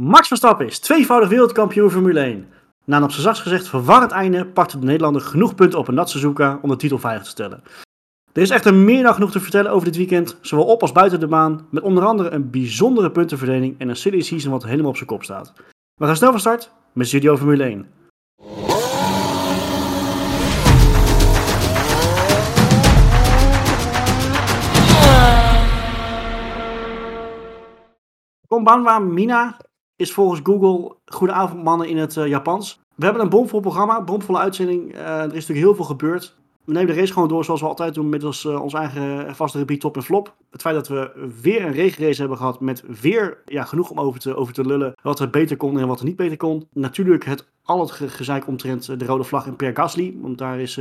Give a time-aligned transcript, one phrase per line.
[0.00, 2.48] Max Verstappen is tweevoudig wereldkampioen Formule 1.
[2.84, 5.94] Na een op zijn zachtst gezegd verwarrend einde pakte de Nederlander genoeg punten op een
[5.94, 7.62] nat Suzuka om de titel veilig te stellen.
[8.32, 11.20] Er is echter meer dan genoeg te vertellen over dit weekend, zowel op als buiten
[11.20, 14.96] de baan, met onder andere een bijzondere puntenverdeling en een silly season wat helemaal op
[14.96, 15.52] zijn kop staat.
[15.94, 17.86] We gaan snel van start met Studio Formule 1.
[28.48, 29.56] Konbanwa Mina
[29.96, 32.80] is volgens Google Goedenavond mannen in het uh, Japans.
[32.94, 34.94] We hebben een bomvol programma, bomvolle uitzending.
[34.94, 36.36] Uh, er is natuurlijk heel veel gebeurd.
[36.64, 39.58] We nemen de race gewoon door zoals we altijd doen met uh, ons eigen vaste
[39.58, 40.34] gebied top en flop.
[40.50, 44.20] Het feit dat we weer een regenrace hebben gehad met weer ja, genoeg om over
[44.20, 44.94] te, over te lullen.
[45.02, 46.68] Wat er beter kon en wat er niet beter kon.
[46.72, 50.16] Natuurlijk het al het gezeik omtrent de rode vlag in Per Gasly.
[50.20, 50.78] Want daar is,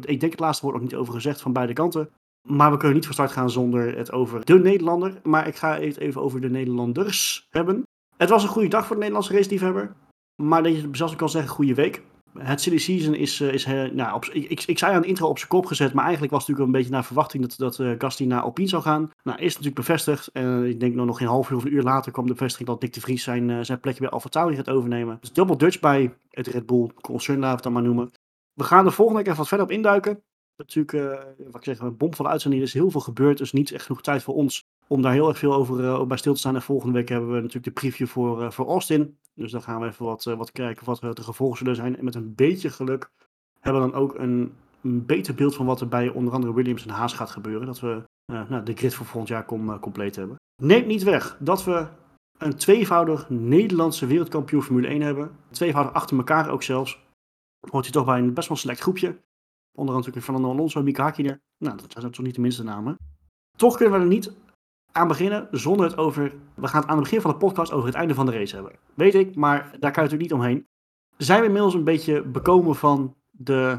[0.00, 2.08] ik denk het laatste woord ook niet over gezegd van beide kanten.
[2.42, 5.20] Maar we kunnen niet van start gaan zonder het over de Nederlander.
[5.22, 7.82] Maar ik ga het even over de Nederlanders hebben.
[8.18, 9.92] Het was een goede dag voor de Nederlandse race-liefhebber.
[10.42, 12.02] Maar dat je zelfs kan zeggen, goede week.
[12.38, 15.38] Het silly season is, uh, is nou, op, ik, ik, zei aan de intro op
[15.38, 17.94] zijn kop gezet, maar eigenlijk was het natuurlijk een beetje naar verwachting dat, dat uh,
[17.98, 19.10] Gasti naar Alpine zou gaan.
[19.22, 20.26] Nou, is natuurlijk bevestigd.
[20.32, 22.68] En ik denk nog, nog geen half uur of een uur later kwam de bevestiging
[22.68, 25.18] dat Dick de Vries zijn, zijn plekje bij Alfa Tauri gaat overnemen.
[25.20, 28.10] Dus double Dutch bij het Red Bull concern, laten we het dan maar noemen.
[28.54, 30.22] We gaan er volgende even wat verder op induiken
[30.56, 32.62] natuurlijk, wat ik zeg, een bom van uitzending.
[32.62, 35.28] Er is heel veel gebeurd, dus niet echt genoeg tijd voor ons om daar heel
[35.28, 36.54] erg veel over uh, bij stil te staan.
[36.54, 39.18] En volgende week hebben we natuurlijk de preview voor, uh, voor Austin.
[39.34, 41.96] Dus dan gaan we even wat, wat kijken wat de gevolgen zullen zijn.
[41.96, 43.10] En met een beetje geluk
[43.60, 46.90] hebben we dan ook een, beter beeld van wat er bij onder andere Williams en
[46.90, 47.66] Haas gaat gebeuren.
[47.66, 50.36] Dat we nou, de grid voor volgend jaar com, compleet hebben.
[50.62, 51.86] Neemt niet weg dat we
[52.38, 55.30] een tweevoudig Nederlandse wereldkampioen Formule 1 hebben.
[55.50, 57.06] Tweevoudig achter elkaar ook zelfs.
[57.70, 59.18] Hoort hij toch bij een best wel select groepje.
[59.78, 61.40] Onder andere Fernando Alonso Mika Hakkinen.
[61.58, 62.96] Nou, dat zijn toch niet de minste namen.
[63.56, 64.32] Toch kunnen we er niet
[64.98, 66.32] aan beginnen zonder het over...
[66.54, 68.54] We gaan het aan het begin van de podcast over het einde van de race
[68.54, 68.72] hebben.
[68.94, 70.66] Weet ik, maar daar kan je natuurlijk niet omheen.
[71.16, 73.78] Zijn we inmiddels een beetje bekomen van de...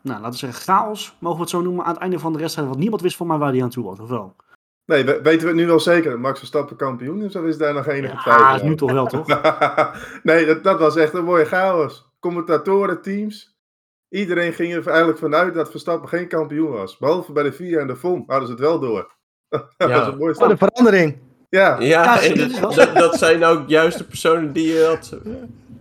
[0.00, 2.38] Nou, laten we zeggen chaos, mogen we het zo noemen, aan het einde van de
[2.38, 2.68] wedstrijd.
[2.68, 4.36] Want niemand wist voor mij waar die aan toe was, of wel?
[4.86, 7.36] Nee, weten we het nu wel zeker Max Verstappen kampioen is?
[7.36, 9.26] Of is daar nog enige ja, twijfel Ja, nu toch wel, toch?
[10.22, 12.12] nee, dat, dat was echt een mooie chaos.
[12.18, 13.54] Commentatoren, teams,
[14.14, 16.98] Iedereen ging er eigenlijk vanuit dat Verstappen geen kampioen was.
[16.98, 19.12] Behalve bij de VIA en de FOM hadden ze het wel door.
[19.76, 20.16] dat ja.
[20.16, 20.38] was.
[20.38, 21.18] Wat een verandering.
[21.48, 25.18] Ja, ja, ja dat, dat, zijn ook juist de personen die je had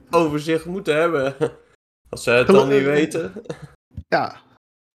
[0.10, 1.36] over zich moeten hebben.
[2.10, 3.34] Als ze het dan niet weten.
[4.08, 4.36] Ja.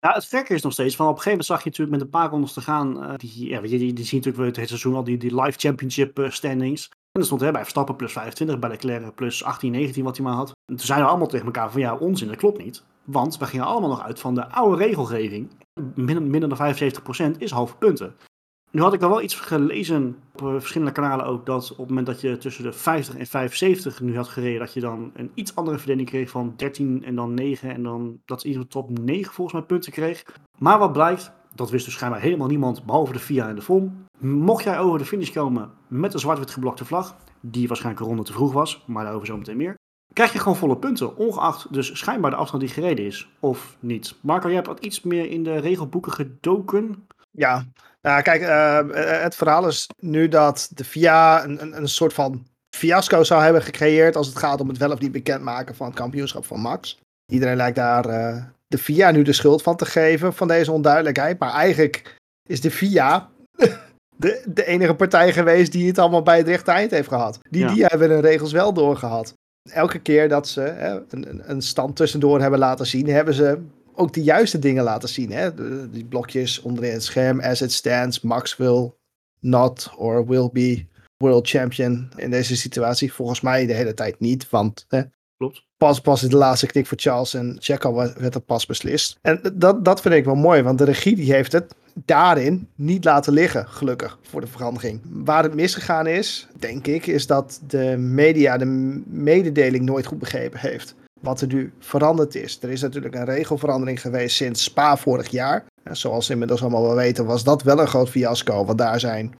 [0.00, 2.06] Ja, het gekke is nog steeds, van op een gegeven moment zag je natuurlijk met
[2.06, 4.94] een paar rondes te gaan, uh, die, ja, die, die, die zien natuurlijk het seizoen
[4.94, 6.88] al, die, die live championship uh, standings.
[6.88, 10.26] En er stond hè, bij Verstappen plus 25, bij Leclerc plus 18, 19 wat hij
[10.26, 10.48] maar had.
[10.48, 12.84] En toen zeiden we allemaal tegen elkaar van ja, onzin, dat klopt niet.
[13.04, 15.50] Want we gingen allemaal nog uit van de oude regelgeving.
[15.94, 16.74] Minder, dan
[17.34, 18.14] 75% is halve punten.
[18.70, 21.88] Nu had ik al wel iets gelezen op eh, verschillende kanalen ook, dat op het
[21.88, 25.30] moment dat je tussen de 50 en 75 nu had gereden, dat je dan een
[25.34, 29.32] iets andere verdeling kreeg van 13 en dan 9 en dan dat iedere top 9
[29.32, 30.24] volgens mij punten kreeg.
[30.58, 34.04] Maar wat blijkt, dat wist dus schijnbaar helemaal niemand, behalve de FIA en de FOM.
[34.18, 38.24] Mocht jij over de finish komen met een zwart-wit geblokte vlag, die waarschijnlijk een ronde
[38.24, 39.74] te vroeg was, maar daarover zo meteen meer,
[40.12, 44.16] krijg je gewoon volle punten, ongeacht dus schijnbaar de afstand die gereden is, of niet.
[44.20, 47.06] Marco, jij hebt wat iets meer in de regelboeken gedoken.
[47.30, 47.64] Ja,
[48.00, 48.80] nou kijk, uh,
[49.22, 53.62] het verhaal is nu dat de FIA een, een, een soort van fiasco zou hebben
[53.62, 56.98] gecreëerd als het gaat om het wel of niet bekendmaken van het kampioenschap van Max.
[57.32, 61.38] Iedereen lijkt daar uh, de FIA nu de schuld van te geven van deze onduidelijkheid,
[61.38, 62.16] maar eigenlijk
[62.48, 63.28] is de FIA
[64.16, 67.38] de, de enige partij geweest die het allemaal bij het rechte eind heeft gehad.
[67.50, 67.72] Die, ja.
[67.72, 69.34] die hebben hun regels wel doorgehad
[69.72, 73.58] elke keer dat ze hè, een, een stand tussendoor hebben laten zien, hebben ze
[73.98, 75.32] ook de juiste dingen laten zien.
[75.32, 75.54] Hè?
[75.90, 78.92] die blokjes onderin het scherm, as it stands, Max will
[79.40, 80.86] not or will be
[81.16, 83.12] world champion in deze situatie.
[83.12, 85.02] Volgens mij de hele tijd niet, want hè,
[85.38, 85.66] Klopt.
[85.76, 89.18] Pas, pas in de laatste knik voor Charles en Checo werd het pas beslist.
[89.22, 93.04] En dat, dat vind ik wel mooi, want de regie die heeft het daarin niet
[93.04, 95.00] laten liggen, gelukkig, voor de verandering.
[95.04, 98.66] Waar het misgegaan is, denk ik, is dat de media de
[99.06, 100.94] mededeling nooit goed begrepen heeft.
[101.20, 102.58] Wat er nu veranderd is.
[102.62, 105.64] Er is natuurlijk een regelverandering geweest sinds Spa vorig jaar.
[105.82, 108.64] En zoals inmiddels allemaal wel weten, was dat wel een groot fiasco.
[108.64, 109.34] Want daar zijn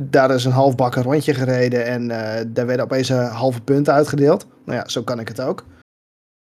[0.00, 4.46] daar is een halfbakken rondje gereden en uh, daar werden opeens een halve punten uitgedeeld.
[4.64, 5.64] Nou ja, zo kan ik het ook.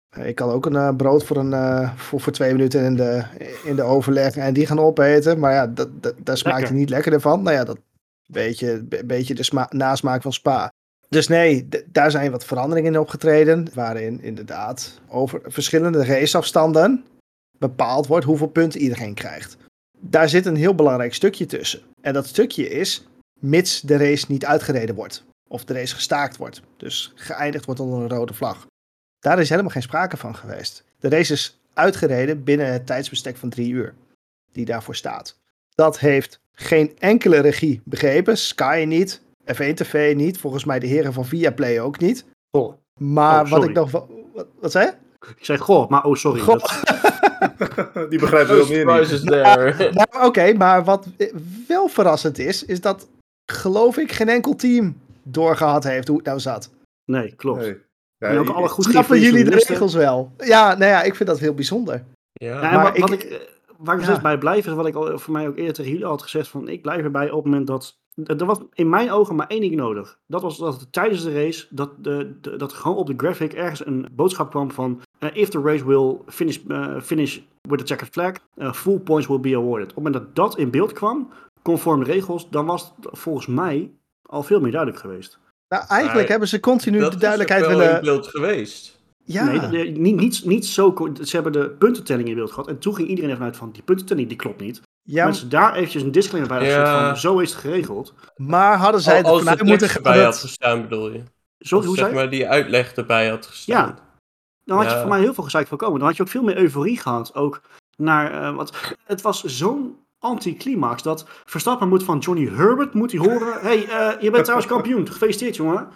[0.09, 2.97] Eh, ik kan ook een uh, brood voor, een, uh, voor, voor twee minuten in
[2.97, 3.25] de,
[3.65, 5.39] in de overleg en die gaan opeten.
[5.39, 7.43] Maar ja, dat, dat, daar smaakt hij niet lekkerder van.
[7.43, 7.79] Nou ja, dat
[8.27, 10.73] beetje, beetje de nasmaak van Spa.
[11.13, 13.69] Dus nee, daar zijn wat veranderingen in opgetreden.
[13.75, 17.05] Waarin inderdaad over verschillende raceafstanden
[17.59, 19.57] bepaald wordt hoeveel punten iedereen krijgt.
[19.99, 21.81] Daar zit een heel belangrijk stukje tussen.
[22.01, 23.07] En dat stukje is,
[23.41, 25.25] mits de race niet uitgereden wordt.
[25.53, 26.63] of de race gestaakt wordt.
[26.77, 28.67] Dus geëindigd wordt onder een rode vlag.
[29.19, 30.85] Daar is helemaal geen sprake van geweest.
[31.01, 33.95] De race is uitgereden binnen het tijdsbestek van drie uur,
[34.53, 35.37] die daarvoor staat.
[35.75, 38.39] Dat heeft geen enkele regie begrepen.
[38.39, 42.25] Sky niet, F1 TV niet, volgens mij de heren van Viaplay ook niet.
[42.57, 42.75] Goh.
[43.01, 43.91] Maar Oh, wat ik nog...
[43.91, 44.07] Wat,
[44.61, 44.93] wat zei je?
[45.37, 46.41] Ik zei goh, maar oh sorry.
[46.41, 46.59] Goh.
[46.59, 49.93] Dat- Die begrijpt No veel meer niet.
[50.11, 51.07] Nou, oké, maar wat
[51.69, 53.09] wel verrassend is, is dat
[53.53, 56.71] geloof ik geen enkel team doorgehad heeft hoe het nou zat.
[57.11, 57.61] nee, klopt.
[57.61, 57.77] Nee.
[58.17, 60.33] Ja, en ook alle goed Snappen jullie de regels wel?
[60.39, 62.05] Ja, nou ja, ik vind dat heel bijzonder.
[62.33, 62.61] Ja.
[62.61, 63.39] Maar wat, ik- wat ik, eh,
[63.79, 64.07] waar ik Ja.
[64.07, 66.49] steeds bij blijf, is wat ik al voor mij ook eerder tegen jullie had gezegd:
[66.49, 67.95] van ik blijf erbij op het moment dat.
[68.27, 70.19] Er was in mijn ogen maar één ding nodig.
[70.27, 73.87] Dat was dat tijdens de race, dat, de, de- dat gewoon op de graphic ergens
[73.87, 75.01] een boodschap kwam van.
[75.19, 77.39] eh, if the race will finish, eh, finish
[77.69, 79.89] with a checkered flag, eh, full points will be awarded.
[79.91, 81.29] Op het moment dat dat in beeld kwam,
[81.63, 83.91] conform de regels, dan was het volgens mij
[84.23, 85.39] al veel meer duidelijk geweest.
[85.69, 87.95] Nou, eigenlijk Maar hebben ze continu dat de is duidelijkheid ook wel willen...
[87.97, 89.01] in beeld geweest.
[89.25, 90.95] Ja, Nee, niet, niet, niet zo.
[91.23, 92.69] Ze hebben de puntentelling in beeld gehad.
[92.69, 94.81] En toen ging iedereen ervan uit van die puntentelling die klopt niet.
[95.03, 96.81] Ja, Mensen daar eventjes een disclaimer bij Ja.
[96.81, 98.15] gezet van zo is het geregeld.
[98.37, 101.23] maar hadden zij Al- Als vanuit de moeten erbij had gestaan, bedoel je?
[101.59, 103.87] Zo, Als hoe zeg zei maar die uitleg erbij had gestaan.
[103.87, 103.99] Ja.
[104.65, 105.01] Dan had je Ja.
[105.01, 105.99] voor mij heel veel gezeik voorkomen.
[105.99, 107.35] Dan had je ook veel meer euforie gehad.
[107.35, 107.61] Ook
[107.97, 108.71] naar, eh, want
[109.05, 113.61] het was zo'n anticlimax dat Verstappen moet van Johnny Herbert moet hij horen.
[113.61, 115.09] hey, eh, je bent trouwens kampioen.
[115.09, 115.89] Gefeliciteerd, jongen.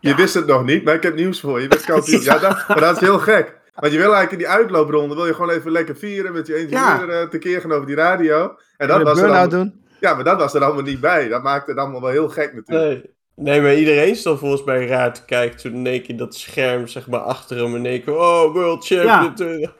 [0.00, 1.62] Je wist het nog niet, maar ik heb nieuws voor je.
[1.62, 2.22] Je bent kampioen.
[2.22, 3.58] ja, dat, maar dat is heel gek.
[3.76, 6.58] Want je wil eigenlijk in die uitloopronde, wil je gewoon even lekker vieren met je
[6.58, 8.56] ingenieur eh tekeer gaan over die radio.
[8.76, 9.84] En dat was er allemaal, doen.
[10.00, 11.28] ja, maar dat was er allemaal niet bij.
[11.28, 13.02] Dat maakte het allemaal wel heel gek natuurlijk.
[13.02, 13.14] Nee.
[13.34, 16.86] nee, maar iedereen stond volgens mij raar te kijken toen in één keer dat scherm
[16.86, 19.58] zeg maar achter hem in één keer, oh, world champion.
[19.58, 19.72] Ja.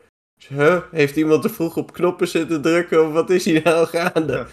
[0.48, 0.76] Huh?
[0.90, 4.32] Heeft iemand te vroeg op knoppen zitten drukken of wat is hier nou gaande?
[4.32, 4.46] Ja.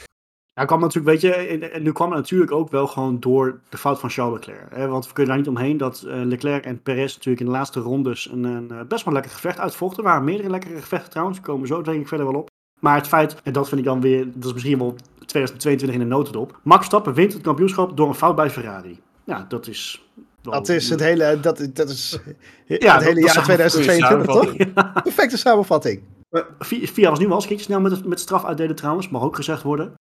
[0.55, 3.59] Ja, kwam natuurlijk, weet je, en, en nu kwam het natuurlijk ook wel gewoon door
[3.69, 4.67] de fout van Charles Leclerc.
[4.69, 4.88] Hè?
[4.88, 7.79] Want we kunnen daar niet omheen dat eh, Leclerc en Perez natuurlijk in de laatste
[7.79, 10.03] rondes een, een eh, best wel lekker gevecht uitvochten.
[10.03, 12.50] Er waren meerdere lekkere gevechten trouwens, we komen zo denk ik verder wel op.
[12.79, 14.95] Maar het feit, en dat vind ik dan weer, dat is misschien wel
[15.25, 16.59] 2022 in de notendop.
[16.63, 19.00] Max Verstappen wint het kampioenschap door een fout bij Ferrari.
[19.23, 20.07] Ja, dat is...
[20.41, 22.19] Dat is het hele, dat, dat is
[22.65, 25.03] Ja, het hele dat jaar een 2022, toch?
[25.03, 26.01] Perfecte samenvatting.
[26.59, 29.21] Vi- Via was nu wel eens een keertje snel met, met straf uitdelen trouwens, mag
[29.21, 29.94] ook gezegd worden.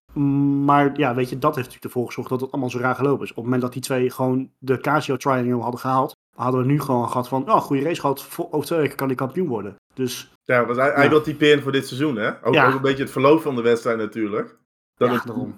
[0.64, 3.24] Maar ja, weet je, dat heeft natuurlijk ervoor gezorgd dat het allemaal zo raar gelopen
[3.24, 3.30] is.
[3.30, 6.80] Op het moment dat die twee gewoon de Casio Triangle hadden gehaald, hadden we nu
[6.80, 9.74] gewoon gehad van, oh, goede race gehad, over twee weken kan hij kampioen worden.
[9.94, 11.10] Dus Ja, want hij, hij Ja.
[11.10, 12.30] wil typeren voor dit seizoen, hè?
[12.46, 12.66] Ook, Ja.
[12.68, 14.56] ook een beetje het verloop van de wedstrijd natuurlijk.
[14.96, 15.54] Dat, ja, het- daarom.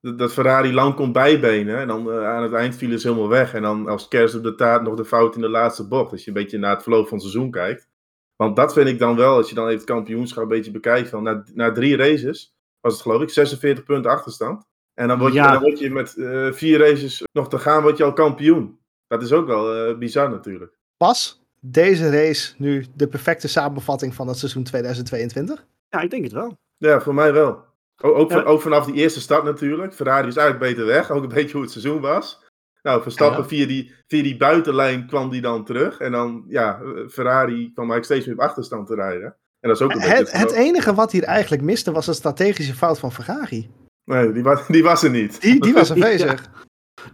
[0.00, 3.28] dat, dat Ferrari lang kon bijbenen en dan eh, aan het eind vielen ze helemaal
[3.28, 3.54] weg.
[3.54, 6.12] En dan als kerst op de taart nog de fout in de laatste bocht.
[6.12, 7.88] Als je een beetje naar het verloop van het seizoen kijkt.
[8.36, 11.08] Want dat vind ik dan wel, als je dan even het kampioenschap een beetje bekijkt.
[11.08, 14.64] Van, na, na drie races was het geloof ik 46 punten achterstand.
[14.94, 15.52] En dan word je, Ja.
[15.52, 18.78] dan word je met eh, vier races nog te gaan, word je al kampioen.
[19.06, 20.78] Dat is ook wel eh, bizar natuurlijk.
[20.96, 25.66] Was deze race nu de perfecte samenvatting van het seizoen 2022?
[25.88, 26.56] Ja, ik denk het wel.
[26.76, 27.64] Ja, voor mij wel.
[28.02, 28.46] O- Ook, van- Ja.
[28.46, 29.94] ook vanaf die eerste start natuurlijk.
[29.94, 31.10] Ferrari is eigenlijk beter weg.
[31.10, 32.44] Ook een beetje hoe het seizoen was.
[32.86, 33.48] Nou, Verstappen Ja.
[33.48, 35.98] via, die, via die buitenlijn kwam die dan terug.
[35.98, 39.36] En dan, ja, Ferrari kwam eigenlijk steeds meer op achterstand te rijden.
[39.60, 42.14] En dat is ook een beetje Het, het enige wat hier eigenlijk miste was een
[42.14, 43.70] strategische fout van Ferrari.
[44.04, 45.40] Nee, die was, die was er niet.
[45.40, 46.46] Die, die was aanwezig.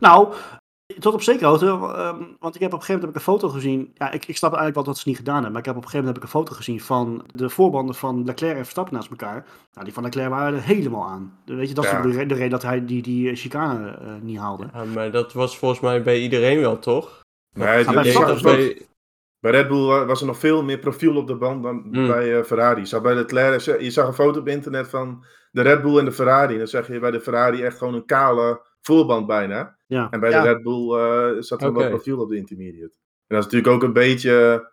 [0.01, 0.35] Nou,
[0.99, 3.21] tot op zekere hoogte, ehm, want ik heb op een gegeven moment heb ik een
[3.21, 3.91] foto gezien.
[3.95, 5.53] Ja, ik, ik snap eigenlijk wel dat ze het niet gedaan hebben.
[5.53, 7.95] Maar ik heb op een gegeven moment heb ik een foto gezien van de voorbanden
[7.95, 9.47] van Leclerc en Verstappen naast elkaar.
[9.73, 11.39] Nou, die van Leclerc waren er helemaal aan.
[11.45, 12.03] Weet je, dat is Ja.
[12.03, 14.69] de, re- de reden dat hij die, die eh, chicane eh, niet haalde.
[14.73, 17.21] Ja, maar dat was volgens mij bij iedereen wel, toch?
[17.57, 18.87] Nee, Ja, het- bij dat bij, bij...
[19.41, 22.07] bij Red Bull wa- was er nog veel meer profiel op de band dan Hmm.
[22.07, 22.81] bij eh, Ferrari.
[22.81, 26.05] Je zag bij Leclerc, je zag een foto op internet van de Red Bull en
[26.05, 26.53] de Ferrari.
[26.53, 29.77] En dan zag je bij de Ferrari echt gewoon een kale voorband bijna.
[29.87, 30.11] Ja.
[30.11, 30.43] En bij Ja.
[30.43, 32.95] de Red Bull eh, zat er wel profiel op de intermediate.
[33.27, 34.67] En dat is natuurlijk ook een beetje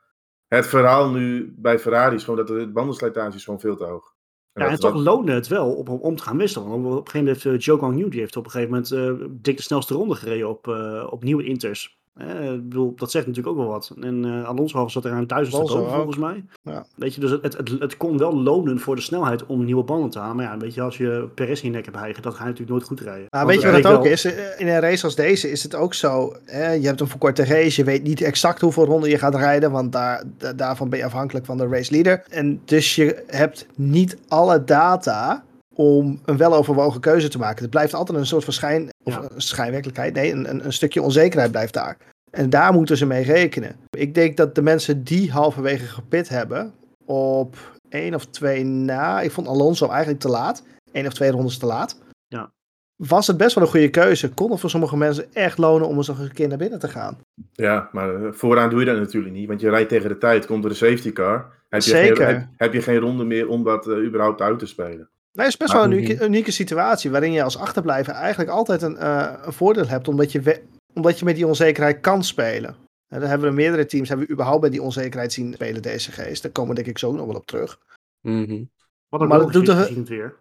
[0.47, 2.15] het verhaal nu bij Ferrari.
[2.15, 4.13] Is gewoon dat de bandenslijtage is gewoon veel te hoog.
[4.53, 6.69] En Ja, en toch dat- loonde het wel op, om te gaan wisselen.
[6.69, 8.73] Want op een gegeven moment heeft uh, Joe Kang New, die heeft op een gegeven
[8.73, 11.98] moment eh, dik de snelste ronde gereden op, eh, op nieuwe Inters.
[12.13, 13.93] Eh, ik bedoel, dat zegt natuurlijk ook wel wat.
[14.01, 15.89] En eh, Alonso zat er aan over, ook.
[15.89, 16.43] volgens mij.
[16.61, 16.85] Ja.
[16.95, 20.09] Weet je, dus het, het, het, kon wel lonen voor de snelheid om nieuwe banden
[20.09, 20.35] te halen.
[20.35, 22.49] Maar ja, weet je, als je Perez in je nek hebt hijgen, dat ga je
[22.49, 23.25] natuurlijk nooit goed rijden.
[23.29, 24.25] Nou, weet je wat het ook is?
[24.57, 26.35] In een race als deze is het ook zo.
[26.45, 26.71] Hè?
[26.71, 27.79] Je hebt een verkorte race.
[27.81, 29.71] Je weet niet exact hoeveel ronden je gaat rijden.
[29.71, 32.23] Want daar, da- daarvan ben je afhankelijk van de race leader.
[32.29, 35.43] En dus je hebt niet alle data
[35.79, 37.61] om een weloverwogen keuze te maken.
[37.61, 39.29] Het blijft altijd een soort van schijn, of Ja.
[39.35, 40.13] schijnwerkelijkheid.
[40.13, 41.97] Nee, een, een, een stukje onzekerheid blijft daar.
[42.31, 43.75] En daar moeten ze mee rekenen.
[43.89, 46.73] Ik denk dat de mensen die halverwege gepit hebben
[47.05, 47.55] op
[47.89, 49.21] één of twee na.
[49.21, 50.63] Ik vond Alonso eigenlijk te laat.
[50.91, 51.97] Eén of twee rondes te laat.
[52.27, 52.51] Ja.
[52.95, 54.29] was het best wel een goede keuze.
[54.29, 56.87] Kon het voor sommige mensen echt lonen om eens nog een keer naar binnen te
[56.87, 57.17] gaan.
[57.51, 59.47] Ja, maar eh, vooraan doe je dat natuurlijk niet.
[59.47, 61.57] Want je rijdt tegen de tijd, komt er een safety car.
[61.69, 62.25] Heb je Zeker.
[62.25, 65.09] Geen, heb, heb je geen ronde meer om dat uh, überhaupt uit te spelen.
[65.39, 67.11] Nee, het is best wel een unieke, unieke, situatie.
[67.11, 70.07] Waarin je als achterblijver eigenlijk altijd een, uh, een voordeel hebt.
[70.07, 70.61] Omdat je,
[70.93, 72.75] omdat je met die onzekerheid kan spelen.
[73.07, 76.41] En dan hebben we meerdere teams hebben we überhaupt bij die onzekerheid zien spelen DCG's.
[76.41, 77.79] Daar komen denk ik zo ook nog wel op terug.
[78.21, 78.69] Mm -hmm.
[79.09, 79.97] Wat een maar dat doet er...
[79.97, 80.35] er, weer.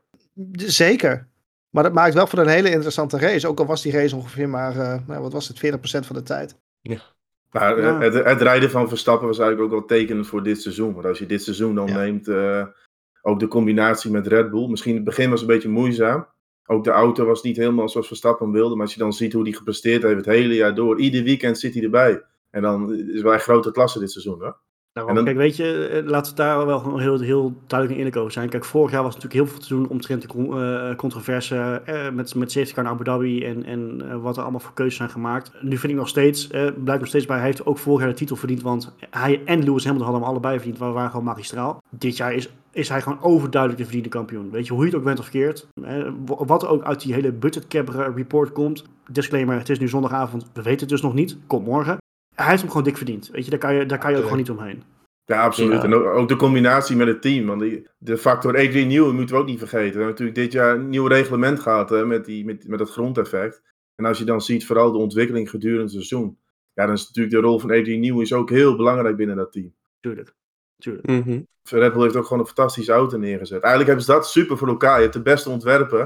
[0.53, 1.29] Zeker.
[1.71, 3.49] Maar dat maakt wel voor een hele interessante race.
[3.49, 6.23] Ook al was die race ongeveer maar, uh, nou, wat was het, 40% van de
[6.23, 6.57] tijd.
[6.81, 7.01] Ja.
[7.51, 7.99] Maar ja.
[7.99, 10.93] het, het, rijden van Verstappen was eigenlijk ook wel tekenend voor dit seizoen.
[10.95, 11.97] Want als je dit seizoen dan ja.
[11.97, 12.67] neemt, uh,
[13.23, 14.69] ook de combinatie met Red Bull.
[14.69, 16.27] Misschien in het begin was het een beetje moeizaam.
[16.67, 18.75] Ook de auto was niet helemaal zoals Verstappen wilde.
[18.75, 21.01] Maar als je dan ziet hoe hij gepresteerd heeft het hele jaar door.
[21.01, 22.23] Ieder weekend zit hij erbij.
[22.51, 24.57] En dan is wel echt grote klasse dit seizoen hoor.
[24.99, 25.25] Daarom, dan...
[25.25, 28.49] Kijk, weet je, laten we daar wel heel, heel duidelijk en eerlijk over zijn.
[28.49, 32.35] Kijk, vorig jaar was natuurlijk heel veel te doen omtrent de uh, controverse uh, met,
[32.35, 35.53] met safety car in Abu Dhabi en, en wat er allemaal voor keuzes zijn gemaakt.
[35.61, 38.17] Nu vind ik nog steeds, blijkt nog steeds bij, hij heeft ook vorig jaar de
[38.17, 41.25] titel verdiend, want hij en Lewis Hamilton hadden hem allebei verdiend, maar we waren gewoon
[41.25, 41.83] magistraal.
[41.91, 44.51] Dit jaar is, is hij gewoon overduidelijk de verdiende kampioen.
[44.51, 45.67] Weet je, hoe je het ook bent of verkeerd.
[46.27, 48.85] wat er ook uit die hele budget cap report komt.
[49.11, 51.37] Disclaimer, het is nu zondagavond, we weten het dus nog niet.
[51.47, 51.99] Komt morgen
[52.39, 53.29] hij heeft hem gewoon dik verdiend.
[53.29, 54.83] Weet je, daar kan je, daar kan je ook gewoon niet omheen.
[55.25, 55.73] Ja, absoluut.
[55.73, 55.83] Ja.
[55.83, 57.47] En ook, ook, de combinatie met het team.
[57.47, 59.99] Want die, de factor Adrian Newey moeten we ook niet vergeten.
[59.99, 62.91] We hebben natuurlijk dit jaar een nieuw reglement gehad hè, met, die, met, met dat
[62.91, 63.63] grondeffect.
[63.95, 66.39] En als je dan ziet vooral de ontwikkeling gedurende het seizoen.
[66.73, 69.53] Ja, dan is natuurlijk de rol van Adrian Newey is ook heel belangrijk binnen dat
[69.53, 69.75] team.
[70.01, 70.35] Tuurlijk.
[70.77, 71.07] Tuurlijk.
[71.07, 71.47] Mm -hmm.
[71.63, 73.63] Red Bull heeft ook gewoon een fantastische auto neergezet.
[73.63, 74.97] Eigenlijk hebben ze dat super voor elkaar.
[74.97, 76.03] Je hebt de beste ontwerper.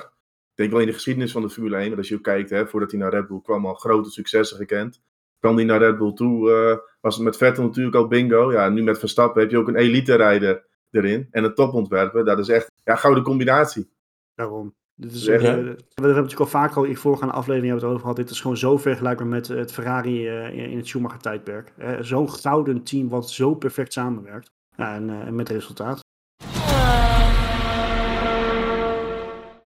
[0.51, 1.97] Ik denk wel in de geschiedenis van de Formule 1.
[1.97, 5.03] Als je ook kijkt, hè, voordat hij naar Red Bull kwam, al grote successen gekend
[5.43, 8.53] kwam hij naar Red Bull toe, uh, was het met Vettel natuurlijk al bingo.
[8.53, 11.29] Ja, nu met Verstappen heb je ook een elite-rijder erin.
[11.31, 13.91] En een topontwerper, dat is echt ja, gouden combinatie.
[14.35, 14.75] Daarom.
[14.95, 15.35] Dit is, ja.
[15.35, 18.17] uh, we hebben het natuurlijk al vaker al in voorgaande aflevering hebben het over gehad.
[18.17, 21.73] Dit is gewoon zo vergelijkbaar met het Ferrari uh, in het Schumacher-tijdperk.
[22.01, 24.51] Zo'n gouden team wat zo perfect samenwerkt.
[24.77, 26.01] En met resultaat.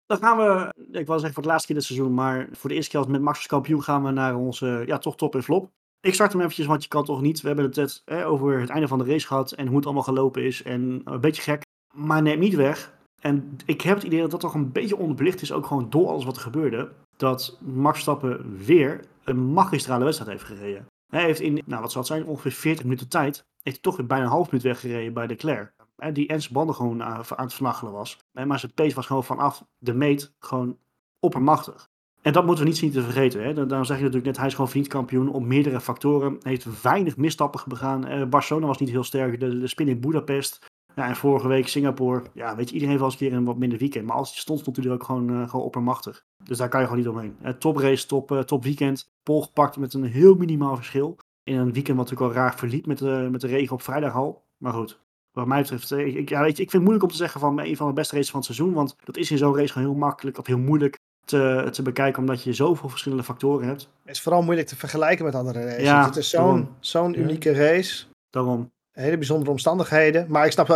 [0.05, 2.75] Dan gaan we, ik wil zeggen voor het laatste keer dit seizoen, maar voor de
[2.75, 5.71] eerste keer als met Max kampioen gaan we naar onze, ja, toch top en flop.
[5.99, 7.41] Ik start hem eventjes, want je kan toch niet.
[7.41, 10.03] We hebben het net over het einde van de race gehad en hoe het allemaal
[10.03, 10.63] gelopen is.
[10.63, 11.61] En een beetje gek,
[11.93, 12.93] maar neem niet weg.
[13.21, 16.07] En ik heb het idee dat dat toch een beetje onderbelicht is, ook gewoon door
[16.07, 16.91] alles wat er gebeurde.
[17.17, 20.85] Dat Max Stappen weer een magistrale wedstrijd heeft gereden.
[21.11, 23.97] Hij heeft in, nou wat zal het zijn, ongeveer 40 minuten tijd, heeft hij toch
[23.97, 25.73] weer bijna een half minuut weggereden bij Leclerc
[26.13, 28.19] die en zijn banden gewoon aan het vernachelen was.
[28.31, 30.77] Maar zijn pace was gewoon vanaf de meet gewoon
[31.19, 31.89] oppermachtig.
[32.21, 33.43] En dat moeten we niet zien te vergeten.
[33.43, 33.65] Hè.
[33.65, 36.37] Dan zeg je natuurlijk net, hij is gewoon vriendkampioen op meerdere factoren.
[36.41, 38.11] Heeft weinig misstappen begaan.
[38.11, 39.39] Uh, Barcelona was niet heel sterk.
[39.39, 40.65] De, de spin in Budapest.
[40.95, 42.23] Ja, en vorige week Singapore.
[42.33, 44.05] Ja, weet je, iedereen wel eens een keer een wat minder weekend.
[44.05, 46.25] Maar als hij stond, stond hij er ook gewoon, uh, gewoon oppermachtig.
[46.43, 47.37] Dus daar kan je gewoon niet omheen.
[47.43, 49.11] Uh, top race, top, top weekend.
[49.23, 51.17] Pol gepakt met een heel minimaal verschil.
[51.43, 54.15] In een weekend wat natuurlijk al raar verliep met, de met de regen op vrijdag
[54.15, 54.45] al.
[54.57, 54.99] Maar goed,
[55.35, 57.59] wat mij betreft, ik, ja, weet je, ik vind het moeilijk om te zeggen van
[57.59, 58.73] een van de beste races van het seizoen.
[58.73, 62.21] Want dat is in zo'n race gewoon heel makkelijk of heel moeilijk te, te bekijken,
[62.21, 63.89] omdat je zoveel verschillende factoren hebt.
[64.03, 65.83] Het is vooral moeilijk te vergelijken met andere races.
[65.83, 68.05] Ja, het is zo'n zo'n unieke race.
[68.29, 68.71] Daarom.
[68.91, 70.25] Hele bijzondere omstandigheden.
[70.29, 70.69] Maar ik snap,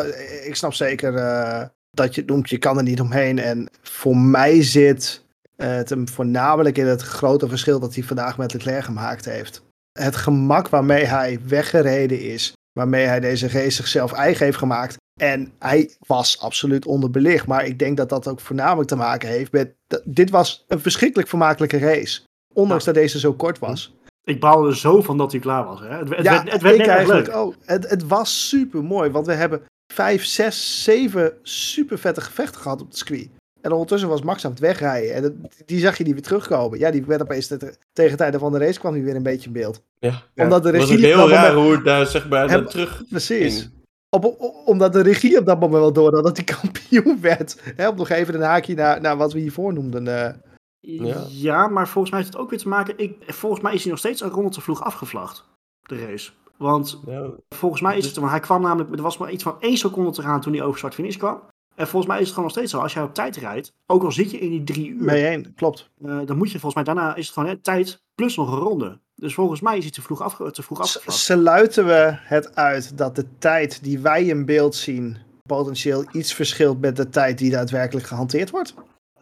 [0.46, 3.40] ik snap zeker uh, dat je het noemt, je kan er niet omheen.
[3.40, 5.26] En voor mij zit
[5.58, 9.64] uh, het hem voornamelijk in het grote verschil dat hij vandaag met Leclerc gemaakt heeft.
[10.00, 14.98] Het gemak waarmee hij weggereden is waarmee hij deze race zichzelf eigen heeft gemaakt.
[15.22, 17.48] En hij was absoluut onderbelicht.
[17.48, 19.76] Maar ik denk dat dat ook voornamelijk te maken heeft met.
[20.04, 22.22] Dit was een verschrikkelijk vermakelijke race.
[22.54, 22.92] Ondanks ja.
[22.92, 23.94] dat deze zo kort was.
[24.24, 25.80] Ik bouwde er zo van dat hij klaar was.
[25.80, 25.88] Hè?
[25.88, 27.36] Het, het, ja, werd, het werd eigenlijk leuk.
[27.36, 27.56] ook.
[27.66, 29.10] Het, het was super mooi.
[29.10, 29.62] Want we hebben
[29.94, 33.30] vijf, zes, zeven super vette gevechten gehad op het circuit.
[33.62, 35.14] En ondertussen was Max aan het wegrijden.
[35.14, 35.32] En dat,
[35.66, 36.80] die zag je niet weer terugkomen.
[36.80, 39.46] Ja, die werd opeens te, tegen tijden van de race kwam hij weer een beetje
[39.48, 39.82] in beeld.
[40.00, 42.06] Ja, omdat de het was regie ook heel op dat raar moment- hoe het daar
[42.06, 43.60] zeg maar terug Precies.
[43.60, 43.72] ging.
[44.10, 47.62] Op, op- omdat de regie op dat moment wel door had dat hij kampioen werd.
[47.90, 50.08] Om nog even een haakje naar, naar wat we hiervoor noemden.
[50.08, 50.34] eh.
[50.80, 51.24] Ja.
[51.30, 51.68] Ja.
[51.68, 52.94] maar volgens mij heeft het ook weer te maken.
[52.98, 55.46] Ik, volgens mij is hij nog steeds een ronde te vroeg afgevlacht.
[55.82, 56.32] De race.
[56.58, 58.16] Want Ja, volgens mij is het.
[58.16, 58.96] Want hij kwam namelijk.
[58.96, 61.42] Er was maar iets van één seconde te gaan toen hij over start finish kwam.
[61.80, 62.80] En volgens mij is het gewoon nog steeds zo.
[62.80, 63.74] Als jij op tijd rijdt.
[63.86, 65.12] Ook al zit je in die drie uur.
[65.12, 65.90] heen, klopt.
[66.06, 67.16] eh, dan moet je volgens mij daarna.
[67.16, 69.00] Is het gewoon hè, tijd plus nog een ronde.
[69.16, 71.20] Dus volgens mij is hij te vroeg, afge, te vroeg afgevlacht.
[71.20, 75.18] Sluiten we het uit dat de tijd die wij in beeld zien.
[75.48, 78.74] potentieel iets verschilt met de tijd die daadwerkelijk gehanteerd wordt?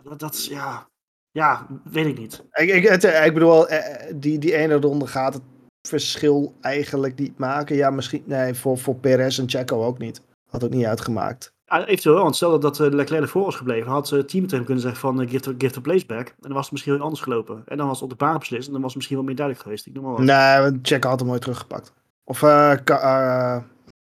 [0.03, 0.47] Dat, dat is.
[0.47, 0.87] Ja.
[1.31, 2.43] Ja, weet ik niet.
[2.51, 5.43] Ik, ik, het, ik bedoel, eh, die, die ene ronde gaat het
[5.87, 7.75] verschil eigenlijk niet maken.
[7.75, 8.23] Ja, misschien.
[8.25, 10.21] Nee, voor, voor Perez en Checo ook niet.
[10.49, 11.55] Had ook niet uitgemaakt.
[11.69, 14.47] Ja, eventueel wel, want stel dat, dat uh, Leclerc ervoor was gebleven, had uh, team
[14.47, 16.27] tegen kunnen zeggen van uh, give, the, give the place back.
[16.27, 17.63] En dan was het misschien heel anders gelopen.
[17.65, 19.35] En dan was het op de baan beslist en dan was het misschien wel meer
[19.35, 19.85] duidelijk geweest.
[19.85, 20.21] Ik noem maar wat.
[20.21, 21.93] Nee, want Checo had hem nooit teruggepakt.
[22.23, 23.57] Of uh,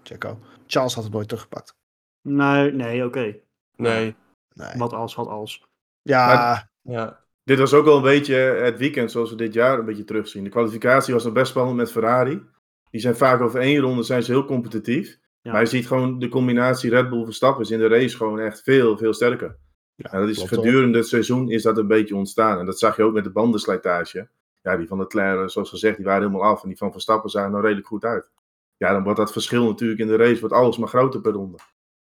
[0.02, 0.38] Checo.
[0.66, 1.74] Charles had hem nooit teruggepakt.
[2.22, 3.18] Nee, nee, oké.
[3.18, 3.42] Okay.
[3.76, 4.16] Nee.
[4.54, 4.76] nee.
[4.76, 5.66] Wat als, wat als.
[6.02, 6.26] Ja.
[6.26, 7.20] Maar, ja.
[7.44, 10.44] Dit was ook wel een beetje het weekend zoals we dit jaar een beetje terugzien.
[10.44, 12.42] De kwalificatie was nog best spannend met Ferrari.
[12.90, 15.18] Die zijn vaak over één ronde zijn ze heel competitief.
[15.42, 15.52] Ja.
[15.52, 18.62] Maar je ziet gewoon de combinatie Red Bull Verstappen is in de race gewoon echt
[18.62, 19.56] veel, veel sterker.
[19.94, 22.58] Ja, en dat is gedurende het seizoen is dat een beetje ontstaan.
[22.58, 24.28] En dat zag je ook met de bandenslijtage.
[24.62, 26.62] Ja, die van de Leclerc, zoals gezegd, die waren helemaal af.
[26.62, 28.30] En die van Verstappen zagen er nou redelijk goed uit.
[28.76, 31.58] Ja, dan wordt dat verschil natuurlijk in de race wordt alles maar groter per ronde.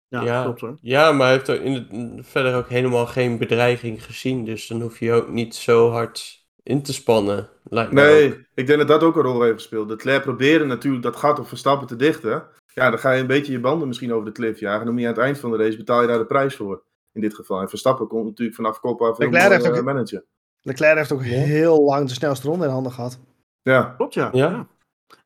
[0.07, 0.77] Ja, ja, klopt hoor.
[0.81, 4.45] Ja, maar hij heeft er in het, verder ook helemaal geen bedreiging gezien.
[4.45, 7.50] Dus dan hoef je ook niet zo hard in te spannen.
[7.63, 8.39] Lijkt nee, ook.
[8.53, 9.88] ik denk dat dat ook een rol heeft gespeeld.
[9.88, 12.43] De Leclerc probeerde natuurlijk dat gat op Verstappen te dichten.
[12.73, 14.85] Ja, dan ga je een beetje je banden misschien over de klif jagen.
[14.85, 16.83] Dan moet je aan het eind van de race betaal je daar de prijs voor.
[17.13, 17.61] In dit geval.
[17.61, 20.25] En Verstappen komt natuurlijk vanaf kop af Leclerc heeft uh, ook, manager.
[20.61, 23.19] Leclerc heeft ook heel lang de snelste ronde in handen gehad.
[23.61, 23.83] Ja.
[23.97, 24.29] Klopt, ja.
[24.31, 24.49] Ja.
[24.49, 24.67] ja.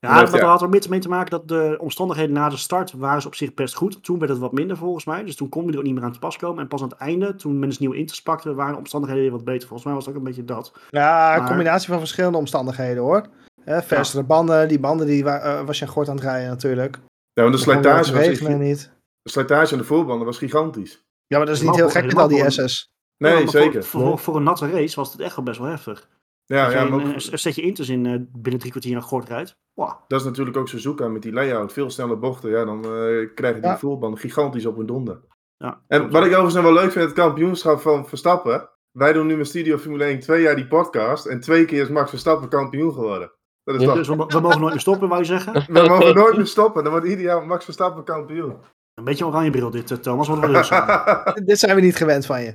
[0.00, 3.20] Ja, dat had er meer mee te maken dat de omstandigheden na de start waren
[3.22, 4.04] ze op zich best goed.
[4.04, 5.24] Toen werd het wat minder volgens mij.
[5.24, 6.62] Dus toen kon je er ook niet meer aan te pas komen.
[6.62, 9.44] En pas aan het einde, toen mensen nieuwe inters pakten, waren de omstandigheden weer wat
[9.44, 9.68] beter.
[9.68, 10.72] Volgens mij was het ook een beetje dat.
[10.90, 13.26] Ja, een combinatie van verschillende omstandigheden hoor.
[13.64, 16.98] Hè, versere banden, die banden die wa- eh, was je gort aan het rijden natuurlijk.
[17.36, 18.92] Ja, want de slijtage, was, niet.
[19.22, 21.04] de slijtage aan de voorbanden was gigantisch.
[21.26, 22.90] Ja, maar dat is niet heel gek met al die SS.
[23.16, 23.84] Nee, Ja, zeker.
[23.84, 26.08] Voor, voor, voor een natte race was het echt wel best wel heftig.
[26.44, 29.28] Ja, ja, je maar ook- een setje inters in eh, binnen drie kwartier naar Gort
[29.28, 29.56] rijdt.
[29.74, 29.90] Wow.
[30.08, 31.72] dat is natuurlijk ook Suzuka met die layout.
[31.72, 32.50] Veel snelle bochten.
[32.50, 33.78] Ja, dan eh krijgen die Ja.
[33.78, 35.20] voorbanden gigantisch op hun donder.
[35.56, 38.68] Ja, En wat ik overigens nog wel leuk vind, het kampioenschap van Verstappen.
[38.90, 41.26] Wij doen nu met Studio Formule 1 twee jaar die podcast.
[41.26, 43.32] En twee keer is Max Verstappen kampioen geworden.
[43.66, 43.86] Dat is Ja.
[43.86, 43.96] toch...
[43.96, 45.52] Dus we, we mogen nooit meer stoppen, wou je zeggen?
[45.72, 46.82] We mogen nooit meer stoppen.
[46.82, 48.56] Dan wordt ieder jaar Max Verstappen kampioen.
[48.94, 50.28] Een beetje oranje bril dit, eh, Thomas.
[50.28, 51.44] Wordt wel heel.
[51.44, 52.54] Dit zijn we niet gewend van je.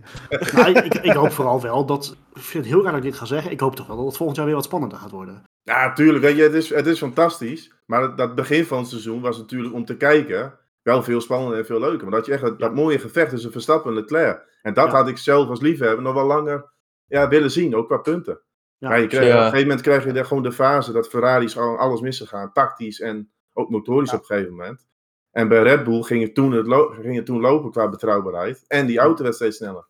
[0.53, 2.15] Nou, ik, ik hoop vooral wel dat...
[2.33, 3.51] Ik vind het heel raar dat ik dit ga zeggen.
[3.51, 5.43] Ik hoop toch wel dat het volgend jaar weer wat spannender gaat worden.
[5.61, 6.23] Ja, tuurlijk.
[6.23, 7.73] Weet je, het, is, het is fantastisch.
[7.85, 11.57] Maar het- dat begin van het seizoen was natuurlijk om te kijken wel veel spannender
[11.57, 12.07] en veel leuker.
[12.07, 14.59] Maar dat je echt dat, dat mooie gevecht tussen Verstappen en Leclerc.
[14.61, 14.91] En dat Ja.
[14.97, 16.71] had ik zelf als liefhebber nog wel langer
[17.05, 18.39] ja, willen zien, ook qua punten.
[18.81, 18.89] Ja.
[18.89, 19.33] maar je krijgt, Ja.
[19.33, 22.51] op een gegeven moment krijg je daar gewoon de fase dat Ferrari's gewoon alles misgegaan.
[22.53, 24.15] Tactisch en ook motorisch Ja.
[24.15, 24.87] op een gegeven moment.
[25.31, 28.65] En bij Red Bull ging het toen, het lo- ging het toen lopen qua betrouwbaarheid.
[28.67, 29.87] En die auto werd steeds sneller.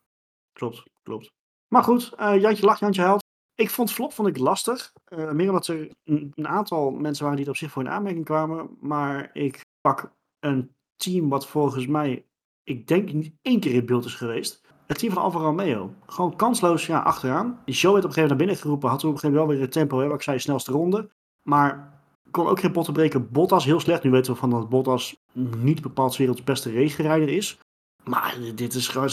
[0.54, 1.32] Klopt, klopt.
[1.68, 3.24] Maar goed, eh, Jantje lacht, Jantje huilt.
[3.56, 4.92] Ik vond Flop vond ik lastig.
[5.04, 7.90] Eh, meer omdat er een, een aantal mensen waren die er op zich voor in
[7.90, 8.78] aanmerking kwamen.
[8.80, 12.26] Maar ik pak een team wat volgens mij,
[12.64, 14.61] ik denk niet één keer in beeld is geweest.
[14.92, 15.94] Het team van Alfa Romeo.
[16.06, 17.60] Gewoon kansloos ja, achteraan.
[17.66, 18.90] Die show werd op een gegeven moment naar binnen geroepen.
[18.90, 20.72] Had toen op een gegeven moment wel weer het tempo, hè, wat ik zei, snelste
[20.72, 21.10] ronde.
[21.50, 21.94] Maar
[22.32, 23.32] kon ook geen botten breken.
[23.32, 24.04] Bottas heel slecht.
[24.04, 25.16] Nu weten we van dat Bottas
[25.58, 27.58] niet bepaald werelds beste racerijder is.
[28.04, 29.08] Maar dit is gewoon.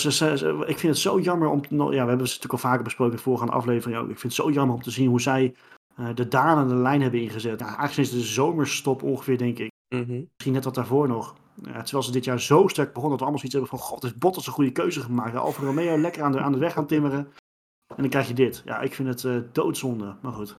[0.66, 1.60] Ik vind het zo jammer om.
[1.68, 4.08] no- Ja, we hebben het natuurlijk al vaker besproken in de voorgaande aflevering ook.
[4.10, 5.54] Ik vind het zo jammer om te zien hoe zij
[5.96, 7.58] eh, de dalende lijn hebben ingezet.
[7.58, 9.70] Nou, eigenlijk sinds de zomerstop ongeveer, denk ik.
[9.94, 10.20] Mhm.
[10.32, 11.34] Misschien net wat daarvoor nog.
[11.62, 13.78] Ja, terwijl ze dit jaar zo sterk begonnen dat we allemaal zoiets hebben van...
[13.78, 15.36] God, is Bottas een goede keuze gemaakt.
[15.36, 17.18] Alfa Romeo lekker aan de, aan de weg gaan timmeren.
[17.88, 18.62] En dan krijg je dit.
[18.64, 20.16] Ja, ik vind het eh, doodzonde.
[20.22, 20.54] Maar goed.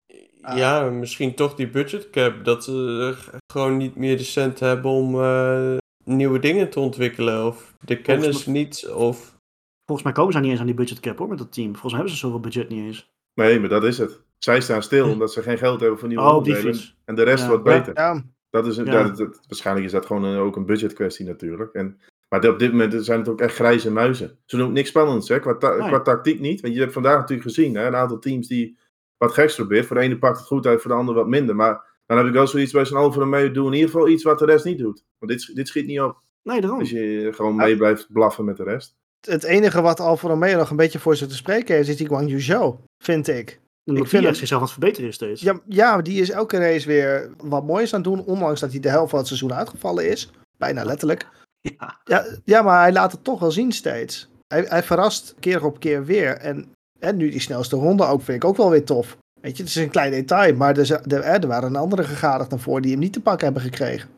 [0.56, 2.46] Ja, misschien toch die budgetcap.
[2.46, 7.46] Dat ze eh, gewoon niet meer de cent hebben om eh, nieuwe dingen te ontwikkelen.
[7.46, 8.88] Of de kennis niet.
[8.90, 9.38] Of
[9.86, 11.68] Volgens mij komen ze niet eens aan die budgetcap hoor, met dat team.
[11.72, 13.10] Volgens mij hebben ze zoveel budget niet eens.
[13.34, 14.22] Nee, maar dat is het.
[14.38, 16.80] Zij staan stil omdat ze geen geld hebben voor nieuwe Oh, onderdelen.
[17.06, 17.50] En de rest Ja.
[17.50, 17.94] wordt Ja, beter.
[17.96, 18.24] ja.
[18.50, 18.92] Dat is een, Ja.
[18.94, 19.04] ja.
[19.04, 21.74] dat- dat- waarschijnlijk is dat gewoon een- ook een budgetkwestie natuurlijk.
[21.74, 24.38] En, maar op dit moment zijn het ook echt grijze muizen.
[24.46, 25.88] Ze doen ook niks spannends hè, qua, ta- Nee.
[25.88, 26.62] qua tactiek niet.
[26.62, 28.78] Want je hebt vandaag natuurlijk gezien, hè, een aantal teams die
[29.18, 29.86] wat geks probeert.
[29.86, 31.56] Voor de ene pakt het goed uit, voor de andere wat minder.
[31.56, 34.24] Maar dan heb ik wel zoiets bij zo'n Alfa Romeo, doe in ieder geval iets
[34.24, 35.04] wat de rest niet doet.
[35.20, 36.18] Want dit, dit schiet niet op.
[36.44, 36.80] Nee, daarom.
[36.80, 38.96] Als je gewoon mee blijft blaffen met de rest.
[39.28, 42.08] Het enige wat Alfa Romeo nog een beetje voor ze te spreken heeft, is die
[42.08, 43.60] Guangzhou Zhou, vind ik.
[43.98, 45.42] Ik vind het- zichzelf aan het verbeteren is steeds.
[45.42, 48.80] Ja, ja, die is elke race weer wat moois aan het doen, ondanks dat hij
[48.80, 50.32] de helft van het seizoen uitgevallen is.
[50.58, 51.28] Bijna letterlijk.
[51.62, 52.00] Ja.
[52.04, 54.30] Ja, ja maar hij laat het toch wel zien steeds.
[54.48, 56.38] Hij, hij verrast keer op keer weer.
[56.38, 59.18] En, en nu die snelste ronde ook, vind ik ook wel weer tof.
[59.42, 62.82] Weet je, het is een klein detail, maar er, er, er waren andere gegadigden voor
[62.82, 64.10] die hem niet te pakken hebben gekregen.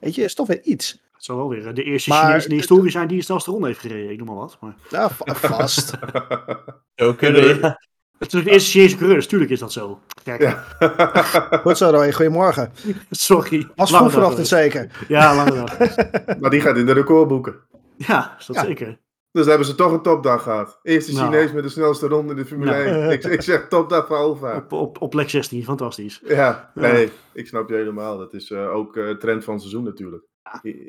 [0.00, 1.02] Weet je, is toch weer iets.
[1.12, 3.50] Het zou wel weer de eerste Maar- Chinees in de historie zijn die de snelste
[3.50, 4.10] ronde heeft gereden.
[4.10, 4.56] Ik noem maar wat.
[4.60, 4.74] Maar...
[4.90, 5.92] Ja, va- vast.
[6.96, 7.58] zo kunnen.
[7.60, 7.78] Ja.
[8.18, 10.00] Het is natuurlijk de eerste Chinese coureur, dus tuurlijk is dat zo.
[10.22, 10.64] Kijk, Ja.
[11.62, 12.12] Goed zo, Roy.
[12.12, 12.72] Goedemorgen.
[13.10, 13.68] sorry.
[13.74, 15.04] Was dag vanochtend zeker.
[15.08, 15.78] Ja, lange dag.
[16.40, 17.54] maar die gaat in de recordboeken.
[17.96, 18.64] Ja, is dat Ja.
[18.64, 18.86] zeker.
[19.30, 20.78] Dus dan hebben ze toch een topdag gehad.
[20.82, 21.24] Eerste Nou.
[21.32, 22.84] Chinees met de snelste ronde in de Formule Nou.
[22.84, 23.10] 1.
[23.10, 24.56] Ik, ik zeg topdag voor Alfa.
[24.56, 26.20] Op, op, op plek 16, fantastisch.
[26.24, 28.18] Ja, nee, ik snap je helemaal.
[28.18, 30.24] Dat is eh, ook eh trend van het seizoen natuurlijk.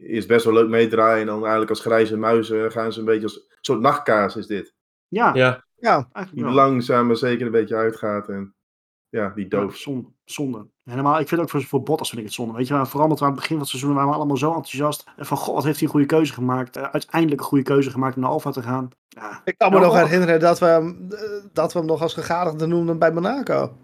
[0.02, 1.20] Is best wel leuk meedraaien.
[1.22, 4.48] En dan eigenlijk als grijze muizen gaan ze een beetje als een soort nachtkaas is
[4.48, 4.74] dit.
[5.08, 6.54] Ja, Ja, Ja, eigenlijk Die wel.
[6.54, 8.30] langzaam maar zeker een beetje uitgaat.
[8.30, 8.56] En
[9.10, 9.76] ja, die Ja, doof.
[9.76, 10.08] zonde.
[10.24, 10.68] zonde.
[10.84, 12.54] Helemaal, ik vind het ook voor, voor Bottas vind ik het zonde.
[12.58, 14.38] Weet je, wel, vooral omdat we aan het begin van het seizoen waren we allemaal
[14.38, 15.04] zo enthousiast.
[15.18, 16.78] En van, god, wat heeft hij een goede keuze gemaakt.
[16.78, 18.90] Eh, uiteindelijk een goede keuze gemaakt om naar Alfa te gaan.
[19.08, 21.20] Ja, ik kan me nog herinneren dat we, hem, eh,
[21.54, 23.78] dat we hem nog als gegadigde noemden bij Monaco.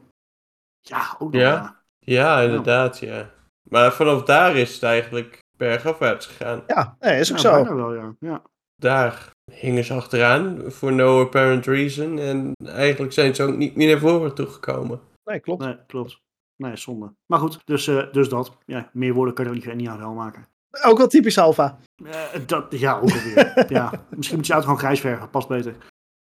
[0.81, 1.41] ja ook nog.
[1.41, 1.51] Ja?
[1.51, 1.75] Ja.
[1.99, 3.29] ja inderdaad, ja.
[3.69, 6.63] Maar vanaf daar is het eigenlijk bergafwaarts gegaan.
[6.67, 7.51] Ja, nee, is ook Ja, zo.
[7.63, 8.15] bijna wel, ja.
[8.19, 8.41] ja.
[8.81, 12.19] Daar hingen ze achteraan, voor no apparent reason.
[12.19, 14.99] En eigenlijk zijn ze ook niet meer naar voren toegekomen.
[15.23, 15.63] Nee, klopt.
[15.63, 16.19] Nee, klopt.
[16.55, 17.13] Nee, zonde.
[17.25, 18.57] Maar goed, dus, eh, dus dat.
[18.65, 20.47] Ja, meer woorden kan je niet, niet aan wel maken.
[20.83, 21.79] Ook wel typisch Alfa.
[22.03, 23.65] Eh, dat, ja, ook alweer.
[23.73, 25.29] ja, misschien moet je uit gewoon grijs verven.
[25.29, 25.75] Past beter.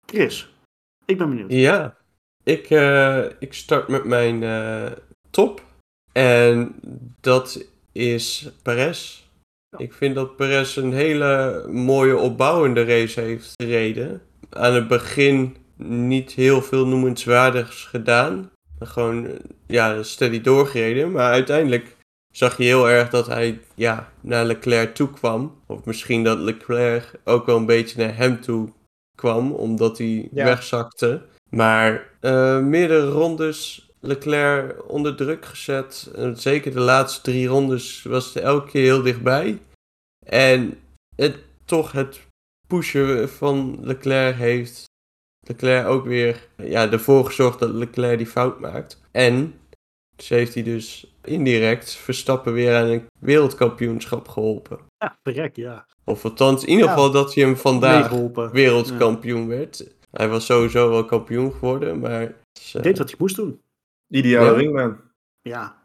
[0.06, 0.54] Chris,
[1.06, 1.52] ik ben benieuwd.
[1.52, 1.98] Ja,
[2.44, 4.92] ik, eh, ik start met mijn eh,
[5.30, 5.64] top.
[6.12, 6.76] En
[7.22, 9.27] dat is Perez.
[9.78, 14.22] Ik vind dat Perez een hele mooie opbouwende race heeft gereden.
[14.50, 18.52] Aan het begin niet heel veel noemenswaardigs gedaan.
[18.80, 19.28] Gewoon
[19.68, 21.12] ja, steady doorgereden.
[21.12, 21.96] Maar uiteindelijk
[22.34, 25.62] zag je heel erg dat hij ja, naar Leclerc toe kwam.
[25.68, 28.70] Of misschien dat Leclerc ook wel een beetje naar hem toe
[29.16, 30.44] kwam, omdat hij Ja.
[30.46, 31.22] wegzakte.
[31.50, 36.12] Maar eh, meerdere rondes Leclerc onder druk gezet.
[36.16, 39.60] En zeker de laatste drie rondes was het elke keer heel dichtbij.
[40.26, 40.80] En
[41.16, 42.20] het, toch het
[42.68, 44.84] pushen van Leclerc heeft
[45.48, 49.02] Leclerc ook weer ja, ervoor gezorgd dat Leclerc die fout maakt.
[49.12, 49.60] En
[50.16, 54.80] dus heeft hij dus indirect Verstappen weer aan een wereldkampioenschap geholpen.
[54.98, 55.86] Ja, verrek, ja.
[56.04, 56.92] Of althans, in ieder Ja.
[56.92, 58.12] geval dat hij hem vandaag
[58.52, 59.96] wereldkampioen werd.
[60.12, 62.22] Hij was sowieso wel kampioen geworden, maar...
[62.22, 63.62] het is, eh, Ik deed wat hij moest doen.
[64.10, 64.56] Ideale Ja.
[64.56, 65.02] wingman.
[65.42, 65.76] Ja,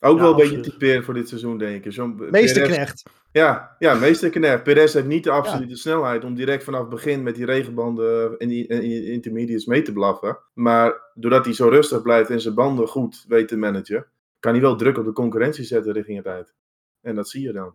[0.00, 1.92] Ook Ja, wel een beetje typeer voor dit seizoen, denk ik.
[1.92, 3.02] Zo'n Perez- Meesterknecht.
[3.32, 4.62] Ja, ja meesterknecht.
[4.62, 8.48] Perez heeft niet de absolute snelheid om direct vanaf het begin met die regenbanden en
[8.48, 10.38] die en die intermediates mee te blaffen.
[10.54, 14.06] Maar doordat hij zo rustig blijft en zijn banden goed weet te managen,
[14.38, 16.54] kan hij wel druk op de concurrentie zetten richting het eind.
[17.00, 17.74] En dat zie je dan.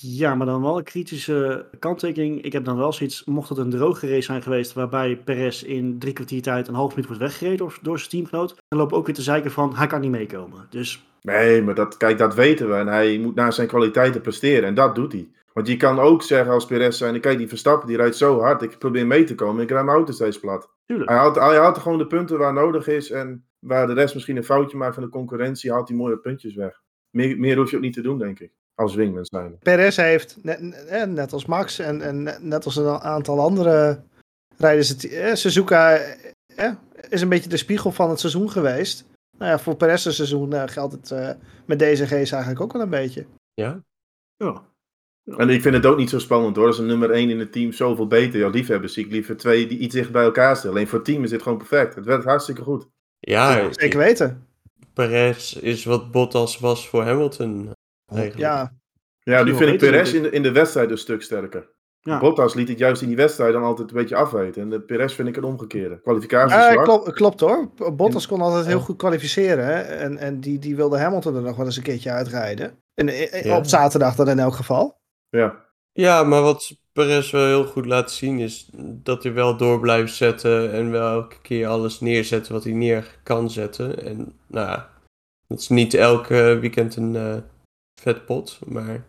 [0.00, 2.42] Ja, maar dan wel een kritische kanttekening.
[2.42, 5.98] Ik heb dan wel zoiets, mocht het een droge race zijn geweest, waarbij Perez in
[5.98, 8.98] drie kwartier tijd een half minuut wordt weggereden door, door zijn teamgenoot, dan lopen we
[8.98, 10.66] ook weer te zeiken van, hij kan niet meekomen.
[10.70, 12.74] Dus Nee, maar dat, kijk, dat weten we.
[12.74, 14.68] En hij moet naar zijn kwaliteiten presteren.
[14.68, 15.28] En dat doet hij.
[15.52, 18.62] Want je kan ook zeggen als Perez zijn, kijk, die Verstappen die rijdt zo hard.
[18.62, 19.62] Ik probeer mee te komen.
[19.62, 20.70] Ik rijd mijn auto steeds plat.
[20.86, 21.08] tuurlijk.
[21.10, 23.10] Hij haalt, hij haalt gewoon de punten waar nodig is.
[23.10, 26.54] En waar de rest misschien een foutje maakt van de concurrentie, haalt hij mooie puntjes
[26.54, 26.80] weg.
[27.10, 28.52] Meer, meer hoef je ook niet te doen, denk ik.
[28.74, 29.58] Als wingman zijn.
[29.58, 34.02] Perez heeft, net, eh, net als Max en, en net als een aantal andere
[34.56, 36.00] rijders, het, eh, Suzuka
[36.56, 36.72] eh,
[37.08, 39.04] is een beetje de spiegel van het seizoen geweest.
[39.38, 41.30] Nou ja, voor Perez' seizoen eh, geldt het eh,
[41.66, 43.26] met deze G's eigenlijk ook wel een beetje.
[43.54, 43.82] Ja,
[44.36, 44.72] Ja.
[45.36, 46.66] En ik vind het ook niet zo spannend hoor.
[46.66, 48.40] Als een nummer 1 in het team zoveel beter.
[48.40, 50.74] Ja, liefhebbers zie ik liever twee die iets dicht bij elkaar stellen.
[50.76, 51.94] Alleen voor het team is dit gewoon perfect.
[51.94, 52.88] Het werkt hartstikke goed.
[53.18, 54.46] ja Zeker weten.
[54.92, 57.72] Perez is wat Bottas was voor Hamilton.
[58.36, 58.72] Ja,
[59.22, 61.72] Ja, nu vind ik Perez in de, in de wedstrijd een stuk sterker.
[62.00, 62.18] Ja.
[62.18, 64.62] Bottas liet het juist in die wedstrijd dan altijd een beetje afweten.
[64.62, 66.00] En de Perez vind ik het omgekeerde.
[66.00, 66.84] Kwalificatie Eh, zwak.
[66.84, 67.68] klopt, klopt hoor.
[67.96, 68.82] Bottas kon altijd heel Ja.
[68.84, 69.64] goed kwalificeren.
[69.66, 69.80] hè.
[69.80, 72.78] En, en die, die wilde Hamilton er nog wel eens een keertje uitrijden.
[72.94, 73.06] En,
[73.42, 73.56] Ja.
[73.56, 74.98] Op zaterdag dan in elk geval.
[75.28, 75.64] Ja.
[75.92, 80.14] Ja, maar wat Perez wel heel goed laat zien is dat hij wel door blijft
[80.14, 84.04] zetten en wel elke keer alles neerzetten wat hij neer kan zetten.
[84.04, 84.88] En nou ja,
[85.48, 87.34] het is niet elke weekend een eh
[88.00, 89.04] vet pot, maar hier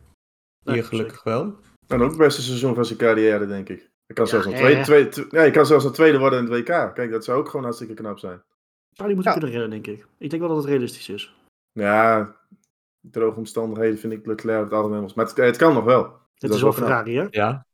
[0.64, 1.56] Nee, gelukkig wel.
[1.88, 3.80] En ook het beste seizoen van zijn carrière, denk ik.
[4.06, 6.40] Hij kan, Ja, zelfs een tweede, tweede, tw- ja, hij kan zelfs een tweede worden
[6.46, 6.96] in het WK.
[6.96, 8.44] Kijk, dat zou ook gewoon hartstikke knap zijn.
[8.90, 9.32] Die moeten Ja.
[9.32, 10.08] kunnen redden, denk ik.
[10.18, 11.36] Ik denk wel dat het realistisch is.
[11.72, 12.36] Ja,
[13.02, 15.12] droge omstandigheden vind ik Leclerc het algemeen.
[15.16, 16.04] Maar het, het kan nog wel.
[16.04, 16.74] Het Dat is wel.
[16.74, 17.28] Ferrari, hè?
[17.30, 17.66] Ja.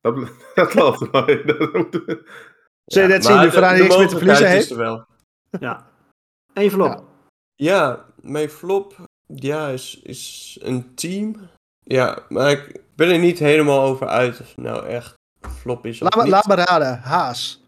[0.00, 0.14] Dat,
[0.54, 1.24] dat loopt wel
[1.72, 2.22] moet-
[2.84, 4.64] Zul je net zien, de Ferrari niks meer te verliezen heeft?
[4.64, 5.06] is er wel.
[5.60, 5.90] Ja.
[6.52, 6.76] Eén.
[6.76, 7.02] Ja.
[7.54, 8.96] Ja, mijn flop
[9.34, 11.36] ja, is, is een team.
[11.84, 15.14] Ja, maar ik ben er niet helemaal over uit of nou echt
[15.56, 16.32] flop is of Laat, me- niet.
[16.32, 16.98] laat me raden.
[16.98, 17.62] Haas.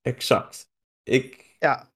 [0.00, 0.66] Exact.
[1.02, 1.88] Ik, Ja.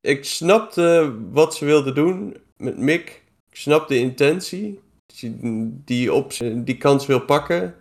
[0.00, 3.22] ik snapte wat ze wilden doen met Mick.
[3.50, 4.80] Ik snap de intentie.
[5.20, 5.38] Die,
[5.84, 7.74] die, op, die kans wil pakken.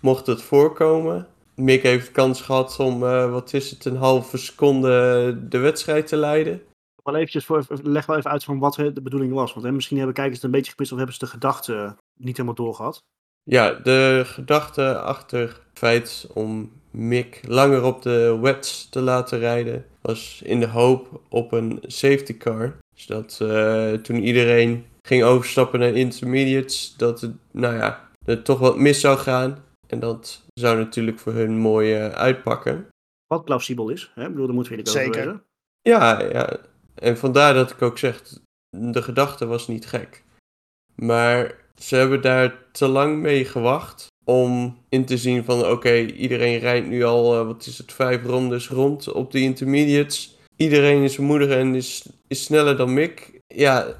[0.00, 1.28] Mocht het voorkomen.
[1.54, 6.16] Mick heeft kans gehad om, eh, wat is het, een halve seconde de wedstrijd te
[6.16, 6.62] leiden.
[7.04, 9.52] Wel eventjes voor, leg wel even uit van wat de bedoeling was.
[9.54, 12.36] Want hè, misschien hebben kijkers het een beetje gepist of hebben ze de gedachte niet
[12.36, 13.02] helemaal doorgehad.
[13.42, 19.86] Ja, de gedachte achter het feit om Mick langer op de wets te laten rijden
[20.00, 22.76] was in de hoop op een safety car.
[22.94, 28.58] Dus dat eh, toen iedereen ging overstappen naar intermediates, dat het, nou ja, er toch
[28.58, 29.64] wat mis zou gaan.
[29.86, 32.88] En dat zou natuurlijk voor hun mooi uh, uitpakken.
[33.26, 34.22] Wat plausibel is, hè?
[34.22, 35.42] Ik bedoel, daar moeten we het over Zeker.
[35.82, 36.58] Ja, ja,
[37.04, 38.22] en vandaar dat ik ook zeg,
[38.70, 40.24] de gedachte was niet gek.
[40.94, 46.58] Maar ze hebben daar te lang mee gewacht om in te zien van oké, iedereen
[46.58, 50.38] rijdt nu al, uh, wat is het, vijf rondes rond op de intermediates.
[50.56, 53.40] Iedereen is moeder en is, is sneller dan Mick.
[53.46, 53.98] Ja,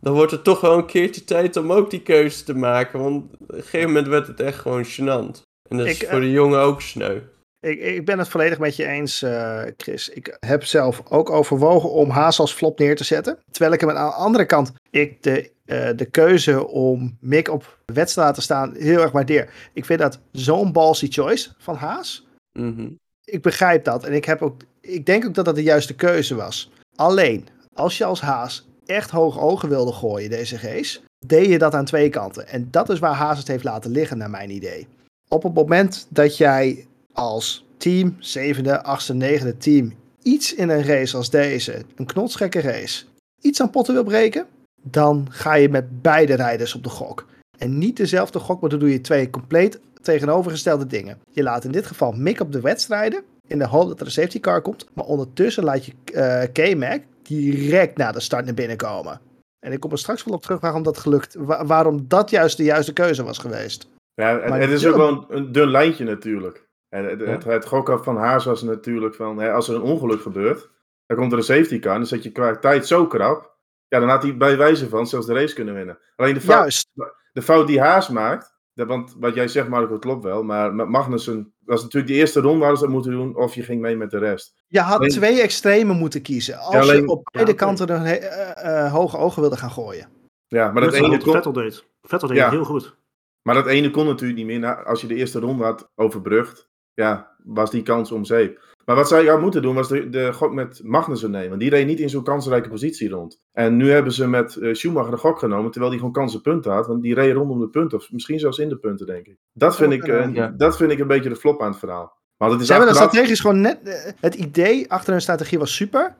[0.00, 3.00] dan wordt het toch wel een keertje tijd om ook die keuze te maken.
[3.00, 5.42] Want op een gegeven moment werd het echt gewoon gênant.
[5.68, 7.20] En dat is voor de jongen ook sneu.
[7.64, 10.08] Ik, ik ben het volledig met je eens, uh, Chris.
[10.08, 13.38] Ik heb zelf ook overwogen om Haas als flop neer te zetten.
[13.50, 17.78] Terwijl ik hem aan de andere kant ik de, uh, de keuze om Mick op
[17.84, 19.50] wedstrijd te staan heel erg waardeer.
[19.72, 22.26] Ik vind dat zo'n ballsy choice van Haas.
[22.58, 24.04] Mm Ik begrijp dat.
[24.04, 26.70] En ik, heb ook, ik denk ook dat dat de juiste keuze was.
[26.96, 31.74] Alleen, als je als Haas echt hoog ogen wilde gooien, deze G's, deed je dat
[31.74, 32.48] aan twee kanten.
[32.48, 34.86] En dat is waar Haas het heeft laten liggen, naar mijn idee.
[35.28, 41.16] Op het moment dat jij als team, zevende, achtste, negende team, iets in een race
[41.16, 43.04] als deze, een knotsgekke race,
[43.40, 44.46] iets aan potten wil breken,
[44.82, 47.26] dan ga je met beide rijders op de gok.
[47.58, 51.18] En niet dezelfde gok, maar dan doe je twee compleet tegenovergestelde dingen.
[51.30, 54.12] Je laat in dit geval Mick op de wedstrijden, in de hoop dat er een
[54.12, 58.76] safety car komt, maar ondertussen laat je uh, K-Mac direct na de start naar binnen
[58.76, 59.20] komen.
[59.66, 62.64] En ik kom er straks wel op terug waarom dat gelukt, waarom dat juist de
[62.64, 63.88] juiste keuze was geweest.
[64.14, 66.63] Ja, en, het is ook wel een dun lijntje natuurlijk.
[66.94, 70.20] En het, het, het gokken van Haas was natuurlijk van, hè, als er een ongeluk
[70.20, 70.70] gebeurt,
[71.06, 73.56] dan komt er een safety car en dan zet je qua tijd zo krap.
[73.88, 75.98] Ja, dan had hij bij wijze van zelfs de race kunnen winnen.
[76.16, 76.86] Alleen de fout,
[77.32, 81.54] de fout die Haas maakt, want wat jij zegt Marco klopt wel, maar met Magnussen
[81.64, 84.10] was natuurlijk de eerste ronde waar ze dat moeten doen, of je ging mee met
[84.10, 84.54] de rest.
[84.66, 88.22] Je had twee extremen moeten kiezen, als je op beide kanten een
[88.64, 90.08] uh, hoge ogen wilde gaan gooien.
[90.46, 91.32] Ja, maar dat, dat ene kon...
[91.32, 91.84] Vettel deed.
[92.02, 92.96] Vettel deed heel goed.
[93.42, 94.58] Maar dat ene kon natuurlijk niet meer.
[94.58, 98.72] Nou, als je de eerste ronde had overbrugd, ja, was die kans om zeep.
[98.84, 101.58] Maar wat zij jou moeten doen, was de, de gok met Magnussen nemen.
[101.58, 103.40] Die reed niet in zo'n kansrijke positie rond.
[103.52, 106.72] En nu hebben ze met uh, Schumacher de gok genomen, terwijl die gewoon kansen punten
[106.72, 106.86] had.
[106.86, 109.36] Want die reed rondom de punten, of misschien zelfs in de punten, denk ik.
[109.52, 112.16] Dat vind, ik, uh, dat vind ik een beetje de flop aan het verhaal.
[112.36, 113.78] Want het is ze hebben strategisch gewoon net...
[113.84, 116.16] Uh, het idee achter hun strategie was super.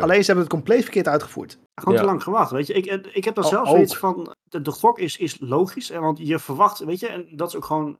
[0.00, 1.58] Alleen ze hebben het compleet verkeerd uitgevoerd.
[1.74, 2.72] Gewoon te lang gewacht, weet je.
[2.72, 4.34] Ik, ik heb daar oh, zelfs zoiets van...
[4.42, 7.08] De, de gok is, is logisch, want je verwacht, weet je...
[7.08, 7.98] En dat is ook gewoon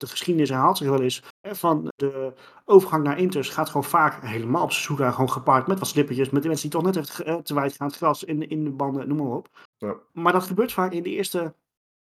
[0.00, 1.22] de geschiedenis herhaalt zich wel eens.
[1.42, 2.32] Van de
[2.64, 6.30] overgang naar Inters gaat gewoon vaak helemaal op Suzuka gewoon gepaard met wat slippertjes.
[6.30, 8.64] Met de mensen die toch net heeft eh, te wijd gaan, het gras in, in
[8.64, 9.48] de banden, noem maar op.
[9.78, 9.94] Ja.
[10.12, 11.54] Maar dat gebeurt vaak in de eerste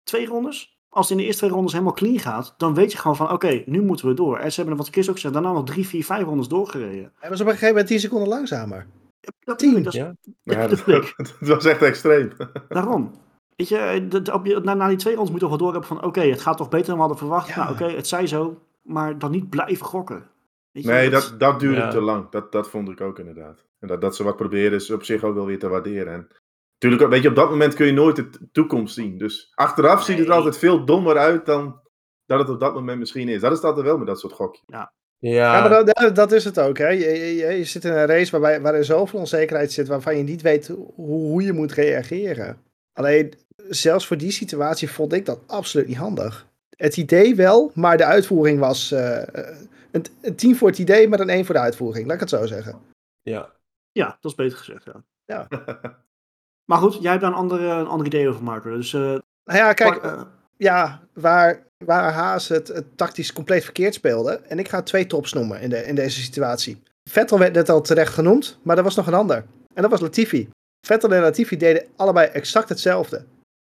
[0.03, 0.77] twee rondes.
[0.89, 3.31] Als het in de eerste twee rondes helemaal clean gaat, dan weet je gewoon van
[3.31, 4.37] oké, nu moeten we door.
[4.37, 7.11] En ze hebben, wat Chris ook zei, daarna nog drie, vier, vijf rondes doorgereden.
[7.19, 8.87] Hebben ze op een gegeven moment tien seconden langzamer.
[9.39, 9.83] Ja, tien.
[9.83, 10.15] Dat, is, ja.
[10.43, 10.85] ja dat,
[11.17, 12.31] dat, was echt extreem.
[12.69, 13.11] Daarom.
[13.59, 15.97] Weet je, de, op je, na, na, die twee rondes moet je toch wel doorhebben
[15.97, 16.07] van...
[16.07, 17.55] oké, het gaat toch beter dan we hadden verwacht.
[17.55, 18.61] Nou, oké, het zij zo.
[18.81, 20.29] Maar dan niet blijven gokken.
[20.71, 22.29] Weet je, nee, dat, dat duurde te lang.
[22.29, 23.65] Dat, dat vond ik ook inderdaad.
[23.79, 26.13] En dat, dat ze wat proberen is op zich ook wel weer te waarderen.
[26.13, 26.27] En
[26.79, 29.17] natuurlijk, weet je, op dat moment kun je nooit de toekomst zien.
[29.17, 31.81] Dus achteraf ziet het altijd veel dommer uit dan
[32.25, 33.41] dat het op dat moment misschien is.
[33.41, 34.63] Dat is altijd wel met dat soort gokjes.
[34.65, 34.93] Ja.
[35.17, 35.55] Ja.
[35.55, 36.77] ja, maar dat, dat, is het ook.
[36.77, 36.87] Hè.
[36.87, 40.41] Je, je, je zit in een race waarbij, waarin zoveel onzekerheid zit, waarvan je niet
[40.41, 42.61] weet hoe, hoe je moet reageren.
[42.93, 43.33] Alleen,
[43.69, 46.47] zelfs voor die situatie vond ik dat absoluut niet handig.
[46.75, 49.21] Het idee wel, maar de uitvoering was uh,
[49.91, 52.05] een, een 10 voor het idee, maar een 1 voor de uitvoering.
[52.05, 52.79] Laat ik het zo zeggen.
[53.21, 53.57] Ja.
[53.91, 55.03] Ja, dat is beter gezegd, ja.
[55.25, 55.47] ja.
[56.69, 58.75] maar goed, jij hebt daar een ander, een ander idee over, Marco.
[58.75, 60.21] Dus, uh, nou ja, kijk, uh,
[60.57, 64.31] ja, waar, waar Haas het, het, tactisch compleet verkeerd speelde.
[64.31, 66.81] En ik ga twee tops noemen in, de, in deze situatie.
[67.09, 69.45] Vettel werd net al terecht genoemd, maar er was nog een ander.
[69.73, 70.49] En dat was Latifi.
[70.87, 73.25] Vettel en Latifi deden allebei exact hetzelfde.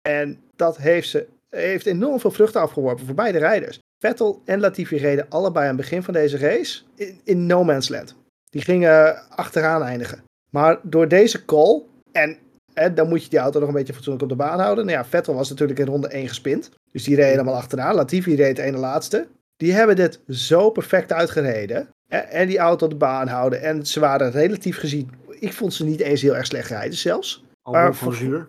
[0.09, 3.79] En dat heeft, ze, heeft enorm veel vruchten afgeworpen voor beide rijders.
[3.99, 7.89] Vettel en Latifi reden allebei aan het begin van deze race in, in no man's
[7.89, 8.15] land.
[8.49, 10.23] Die gingen achteraan eindigen.
[10.49, 12.37] Maar door deze call, en,
[12.73, 14.85] en dan moet je die auto nog een beetje fatsoenlijk op de baan houden.
[14.85, 16.69] Nou ja, Vettel was natuurlijk in ronde 1 gespind.
[16.91, 17.95] Dus die reed helemaal achteraan.
[17.95, 19.27] Latifi reed de ene laatste.
[19.57, 21.89] Die hebben dit zo perfect uitgereden.
[22.07, 23.61] En die auto op de baan houden.
[23.61, 25.11] En ze waren relatief gezien.
[25.29, 27.43] Ik vond ze niet eens heel erg slecht rijden zelfs.
[27.61, 28.47] Al maar van zuur.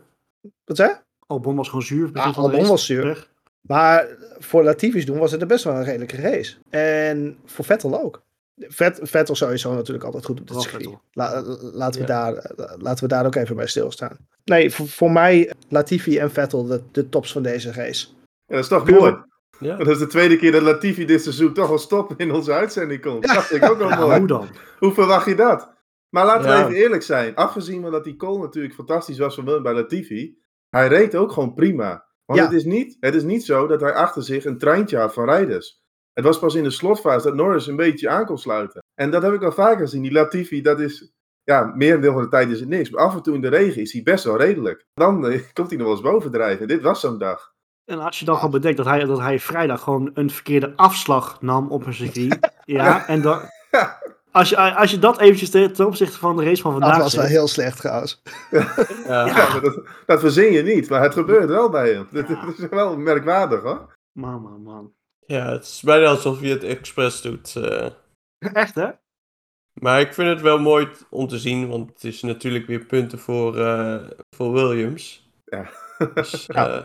[0.64, 0.93] Wat zei?
[1.27, 2.11] Albon was gewoon zuur.
[2.13, 3.29] Ja, Albon was zuur.
[3.61, 4.09] Maar
[4.39, 6.57] voor Latifi's doen was het best wel een redelijke race.
[6.71, 8.23] En voor Vettel ook.
[8.57, 10.99] Vet, Vettel sowieso natuurlijk altijd goed op dit circuit.
[11.13, 14.17] laten, we daar, laten we daar ook even bij stilstaan.
[14.45, 18.07] Nee, voor, voor mij Latifi en Vettel de, de tops van deze race.
[18.47, 19.17] Ja, dat is toch mooi.
[19.59, 19.77] Ja.
[19.77, 23.01] Dat is de tweede keer dat Latifi dit seizoen toch al stop in onze uitzending
[23.01, 23.23] komt.
[23.23, 24.19] Dat dacht ik ook wel mooi.
[24.19, 24.49] Hoe dan?
[24.79, 25.73] Hoe verwacht je dat?
[26.09, 27.35] Maar laten we even eerlijk zijn.
[27.35, 30.37] Afgezien van dat die call natuurlijk fantastisch was van bij Latifi.
[30.75, 32.05] Hij reed ook gewoon prima.
[32.25, 32.45] Want Ja.
[32.45, 35.25] het, is niet, het is niet zo dat hij achter zich een treintje had van
[35.25, 35.83] rijders.
[36.13, 38.83] Het was pas in de slotfase dat Norris een beetje aan kon sluiten.
[38.95, 40.03] En dat heb ik al vaker gezien.
[40.03, 41.13] Die Latifi, dat is...
[41.43, 42.91] Ja, merendeel van de tijd is het niks.
[42.91, 44.85] Maar af en toe in de regen is hij best wel redelijk.
[44.95, 46.61] Dan eh, komt hij nog wel eens bovendrijven.
[46.61, 47.53] En dit was zo'n dag.
[47.85, 51.43] En als je dan gewoon bedenkt dat hij, dat hij vrijdag gewoon een verkeerde afslag
[51.43, 52.53] nam op een circuit.
[52.65, 53.41] ja, en dan...
[54.35, 57.14] Als je, als je dat eventjes ten opzichte van de race van Dat vandaag was
[57.14, 58.23] wel heel slecht trouwens.
[59.07, 59.61] Ja.
[59.61, 60.88] Dat, dat verzin je niet.
[60.88, 62.09] Maar het gebeurt wel bij hem.
[62.11, 63.92] Dat, dat is wel merkwaardig hoor.
[64.12, 64.92] Man, man, man.
[65.27, 67.57] ja, het is bijna alsof je het expres doet.
[67.57, 67.87] eh.
[68.38, 68.88] Echt, hè?
[69.81, 73.18] Maar ik vind het wel mooi om te zien, want het is natuurlijk weer punten
[73.18, 73.97] voor, eh,
[74.37, 75.31] voor Williams.
[75.44, 75.70] Ja.
[76.14, 76.68] Dus Ja.
[76.77, 76.83] eh,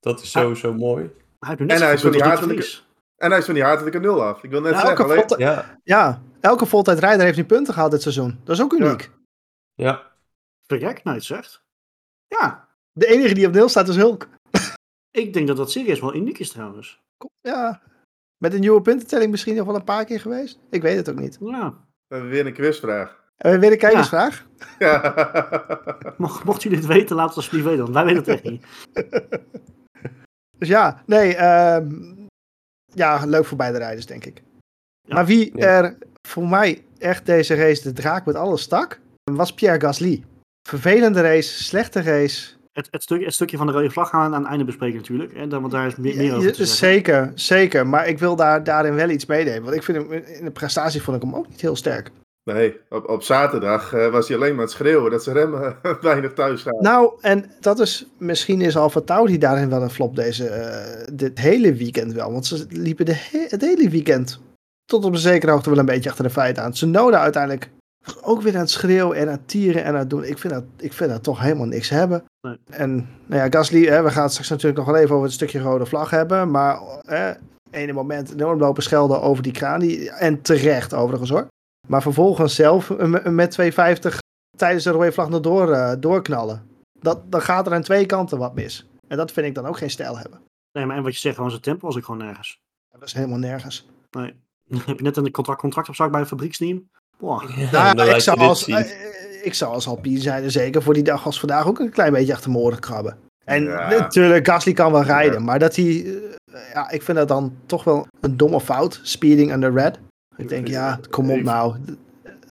[0.00, 1.10] dat is sowieso mooi.
[1.38, 2.76] Hij En hij is van die hartelijke-.
[3.16, 4.42] En hij is van die hartelijke nul af.
[4.42, 5.04] Ik wil net Ja, zeggen.
[5.04, 8.40] alleen- Ja, ja, elke voltijdrijder heeft nu punten gehaald dit seizoen.
[8.44, 9.10] Dat is ook uniek.
[9.74, 10.06] ja.
[10.66, 11.62] Nou je het zegt.
[12.26, 14.28] Ja, De enige die op nul staat is Hulk.
[15.22, 17.00] ik denk dat dat serieus wel uniek is trouwens.
[17.40, 17.82] Ja.
[18.36, 20.58] Met een nieuwe puntentelling misschien nog wel een paar keer geweest.
[20.70, 21.38] Ik weet het ook niet.
[21.40, 21.70] Ja.
[22.06, 23.16] We hebben weer een quizvraag.
[23.36, 24.46] Hebben we weer een kijkersvraag?
[24.78, 25.14] Ja.
[26.18, 28.64] Mocht, mocht jullie het weten, laat het alsjeblieft weten, want wij weten het echt niet.
[30.58, 31.34] Dus ja, nee.
[31.36, 31.94] ehm,
[32.84, 34.42] ja, leuk voor beide rijders, denk ik.
[35.00, 35.14] Ja.
[35.14, 35.66] Maar wie Ja.
[35.66, 39.00] er voor mij echt deze race de draak met alles stak,
[39.32, 40.24] was Pierre Gasly.
[40.68, 42.56] Vervelende race, slechte race.
[42.72, 44.96] Het, het, stuk, het stukje van de rode vlag gaan we aan het einde bespreken
[44.96, 45.50] natuurlijk.
[45.50, 46.76] Dan, want daar is meer, meer over te zeggen.
[46.76, 47.86] zeker, zeker.
[47.86, 49.62] Maar ik wil daar, daarin wel iets meenemen.
[49.62, 52.10] Want ik vind hem, in de prestatie vond ik hem ook niet heel sterk.
[52.44, 55.76] Nee, op, op zaterdag eh, was hij alleen maar aan het schreeuwen dat ze remmen
[56.00, 56.82] weinig thuis gaan.
[56.82, 61.38] Nou, en dat is misschien is Alfa Tauri daarin wel een flop deze, eh, dit
[61.38, 62.32] hele weekend wel.
[62.32, 64.40] Want ze liepen de he- het hele weekend
[64.88, 66.72] tot op een zekere hoogte wel een beetje achter de feiten aan.
[66.72, 67.70] Tsunoda uiteindelijk
[68.04, 70.24] was ook weer aan het schreeuwen en aan het tieren en aan het doen.
[70.24, 72.24] Ik vind dat, ik vind dat toch helemaal niks hebben.
[72.40, 72.58] Nee.
[72.66, 72.96] En
[73.26, 75.60] nou ja, Gasly, hè, we gaan het straks natuurlijk nog wel even over het stukje
[75.60, 76.50] rode vlag hebben.
[76.50, 77.32] Maar hè,
[77.70, 79.80] ene moment enorm lopen schelden over die kraan.
[79.80, 81.46] Die, en terecht overigens hoor.
[81.88, 84.18] Maar vervolgens zelf eh, met- met 250
[84.56, 86.66] tijdens de rode vlag nog door, eh, doorknallen.
[87.00, 88.88] Dat, dan gaat er aan twee kanten wat mis.
[89.08, 90.40] En dat vind ik dan ook geen stijl hebben.
[90.72, 92.58] Nee, maar en wat je zegt, gewoon zijn tempo was ik gewoon nergens.
[92.98, 93.88] Dat is helemaal nergens.
[94.10, 94.34] Nee.
[94.86, 96.88] Heb je net een contract, contract op zak bij een fabrieksteam?
[97.18, 97.42] Boah.
[97.72, 98.84] Ja, Nou, ik, zou als, eh,
[99.42, 102.12] ik zou als Alpine zijn er zeker voor die dag als vandaag ook een klein
[102.12, 103.18] beetje achter mijn oren krabben.
[103.44, 103.88] En Ja.
[103.90, 105.38] natuurlijk, Gasly kan wel rijden.
[105.38, 105.44] Ja.
[105.44, 105.84] Maar dat hij...
[105.86, 109.00] eh, ja, ik vind dat dan toch wel een domme fout.
[109.02, 109.98] Speeding under red.
[110.36, 111.76] Ik denk, ja, kom op nou.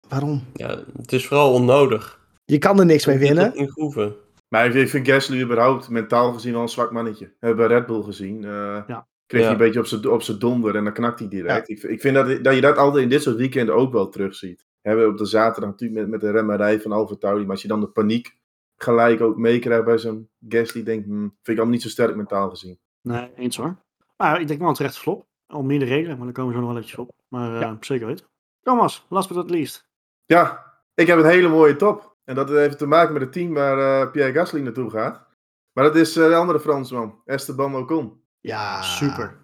[0.08, 0.42] Waarom?
[0.54, 2.20] Ja, het is vooral onnodig.
[2.44, 3.54] Je kan er niks mee winnen.
[3.56, 4.14] in groeven.
[4.48, 7.24] Maar ik- vind Gasly überhaupt mentaal gezien wel een zwak mannetje.
[7.40, 8.44] We hebben Red Bull gezien.
[8.44, 9.06] eh, Ja.
[9.34, 9.52] Kreeg Ja.
[9.52, 11.68] hij een beetje op zijn- op zijn donder en dan knakt hij direct.
[11.68, 14.66] Ik, ik vind dat, dat je dat altijd in dit soort weekenden ook wel terugziet.
[14.82, 17.40] We hebben op de zaterdag natuurlijk met, met de remmerij van Alfa Tauri.
[17.42, 18.36] Maar als je dan de paniek
[18.76, 22.16] gelijk ook meekrijgt bij zo'n Gasly, denk ik, hm, vind ik allemaal niet zo sterk
[22.16, 22.78] mentaal gezien.
[23.02, 23.76] Nee, eens hoor.
[24.16, 25.26] Maar ik denk wel een terechte flop.
[25.48, 27.14] Om meerdere redenen, maar daar komen we zo nog wel eventjes op.
[27.28, 28.26] Maar eh, zeker weten.
[28.62, 29.88] Thomas, last but not least.
[30.26, 32.16] Ja, ik heb een hele mooie top.
[32.24, 35.26] En dat heeft te maken met het team waar eh, Pierre Gasly naartoe gaat.
[35.72, 38.22] Maar dat is eh, de andere Fransman, Esteban Ocon.
[38.46, 39.36] Ja, Super.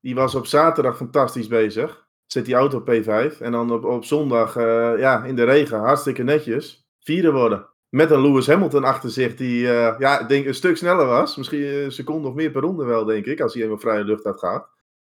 [0.00, 2.06] Die was op zaterdag fantastisch bezig.
[2.26, 3.40] Zet die auto op P5.
[3.40, 6.88] En dan op, op zondag eh, ja, in de regen hartstikke netjes.
[7.00, 7.66] Vierde worden.
[7.88, 11.36] Met een Lewis Hamilton achter zich die eh, ja, ik denk een stuk sneller was.
[11.36, 13.40] Misschien een seconde of meer per ronde wel, denk ik.
[13.40, 14.68] Als hij helemaal vrije lucht had gehad.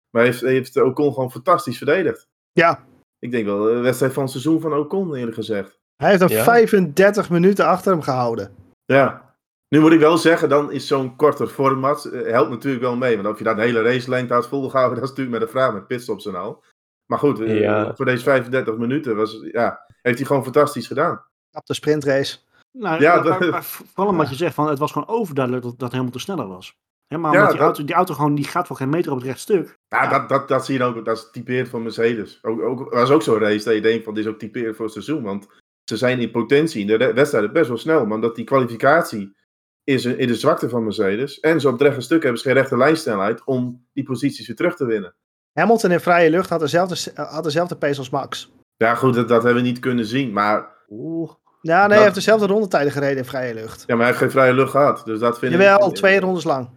[0.09, 2.27] Maar heeft, heeft Ocon gewoon fantastisch verdedigd.
[2.51, 2.85] Ja.
[3.19, 5.79] Ik denk wel de wedstrijd van het seizoen van Ocon eerlijk gezegd.
[5.95, 6.43] Hij heeft er Ja.
[6.43, 8.55] 35 minuten achter hem gehouden.
[8.85, 9.24] Ja.
[9.69, 13.15] Nu moet ik wel zeggen, dan is zo'n korter format, eh, helpt natuurlijk wel mee.
[13.15, 15.73] Want of je dat de hele racelengte had volgehouden, dat is natuurlijk met de vraag
[15.73, 16.63] met pitstops en al.
[17.05, 17.95] Maar goed, eh, Ja.
[17.95, 21.23] voor deze 35 minuten was, ja, heeft hij gewoon fantastisch gedaan.
[21.51, 22.37] Op de sprintrace.
[22.71, 25.65] Nou, Ja, maar- dat- maar- maar vooral omdat je zegt, van, het was gewoon overduidelijk
[25.65, 26.75] dat, dat Hamilton sneller was.
[27.07, 29.11] Hè, maar Ja, omdat die, dat- auto, die auto gewoon, die gaat voor geen meter
[29.11, 29.77] op het rechtstuk.
[29.87, 32.39] Ja, dat, dat, dat zie je dan ook, dat is typerend voor Mercedes.
[32.41, 34.85] Ook, ook, was ook zo'n race dat je denkt van, dit is ook typerend voor
[34.85, 35.23] het seizoen.
[35.23, 35.47] Want
[35.89, 38.05] ze zijn in potentie in de wedstrijden best wel snel.
[38.05, 39.35] Maar omdat die kwalificatie
[39.85, 41.39] is in de zwakte van Mercedes.
[41.39, 44.75] En zo op rechte stuk hebben ze geen rechte lijnsnelheid om die posities weer terug
[44.75, 45.13] te winnen.
[45.53, 48.51] Hamilton in vrije lucht had dezelfde, had dezelfde pace als Max.
[48.77, 50.33] Ja, goed, dat, dat hebben we niet kunnen zien.
[50.33, 51.31] Maar, Oeh.
[51.61, 53.79] Ja, nee, Dat- hij heeft dezelfde rondetijden gereden in vrije lucht.
[53.87, 55.01] ja, maar hij heeft geen vrije lucht gehad.
[55.05, 55.95] Dus dat vind Jawel, ik...
[55.95, 56.69] twee rondes lang.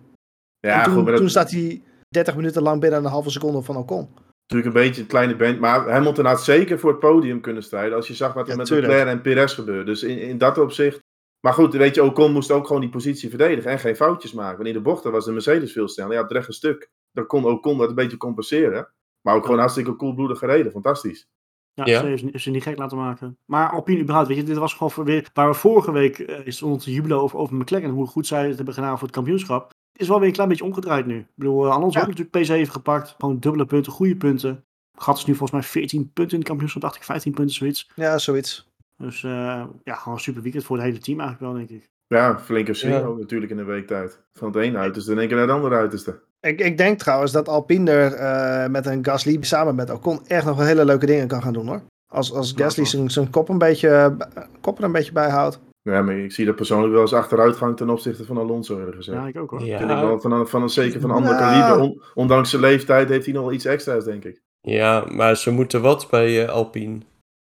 [0.61, 3.31] Ja, en toen, goed, maar dat toen staat hij 30 minuten lang binnen een halve
[3.31, 4.09] seconde van Ocon.
[4.47, 5.61] natuurlijk een beetje een kleine band.
[5.61, 7.97] Maar Hamilton had zeker voor het podium kunnen strijden.
[7.97, 8.89] Als je zag wat er Ja, met tuurlijk.
[8.93, 9.85] Leclerc en Perez gebeurde.
[9.85, 10.99] Dus in, in dat opzicht...
[11.41, 13.71] Maar goed, weet je, Ocon moest ook gewoon die positie verdedigen.
[13.71, 14.57] En geen foutjes maken.
[14.57, 16.13] Want in de bochten was de Mercedes veel sneller.
[16.13, 16.91] Ja, het rechte stuk.
[17.13, 18.93] Dan kon Ocon dat een beetje compenseren.
[19.21, 20.73] Maar ook gewoon hartstikke koelbloedig gereden.
[20.73, 21.29] Fantastisch.
[21.75, 22.01] Ja, Ja.
[22.01, 23.39] Ze heeft, heeft ze niet gek laten maken.
[23.45, 25.31] Maar Alpine überhaupt, weet je, dit was gewoon voor weer...
[25.33, 28.57] Waar we vorige week uh, stond te jubelen over, over McLaren, hoe goed zij het
[28.57, 29.71] hebben gedaan voor het kampioenschap.
[29.93, 31.19] is wel weer een klein beetje omgedraaid nu.
[31.19, 32.07] Ik bedoel, uh, Alonso Ja.
[32.07, 33.15] ook natuurlijk P7 gepakt.
[33.19, 34.65] Gewoon dubbele punten, goede punten.
[34.99, 37.91] Gat is nu volgens mij 14 punten in het kampioenschap, dacht ik, 15 punten, zoiets.
[37.95, 38.68] Ja, zoiets.
[38.99, 41.89] Dus eh, ja, gewoon een super weekend voor het hele team eigenlijk wel, denk ik.
[42.07, 43.01] Ja, flinke swing Ja.
[43.05, 44.21] ook natuurlijk in een week tijd.
[44.33, 46.21] Van het ene uiterste in één keer naar het andere uiterste.
[46.41, 50.45] Ik, ik denk trouwens dat Alpine er eh, met een Gasly samen met Ocon echt
[50.45, 51.83] nog wel hele leuke dingen kan gaan doen hoor.
[52.13, 55.61] Als, als Gasly zijn, zijn kop, een beetje, eh, kop er een beetje bij houdt.
[55.83, 59.19] Ja, maar ik zie dat persoonlijk wel als achteruitgang ten opzichte van Alonso eerder gezegd.
[59.19, 59.61] Ja, ik ook hoor.
[59.65, 61.43] Ja, Vind ik wel van een, van een zeker van een ander Nou.
[61.43, 61.81] kaliber.
[61.83, 64.43] On- ondanks zijn leeftijd heeft hij nog wel iets extra's, denk ik.
[64.61, 66.99] Ja, maar ze moeten wat bij Alpine.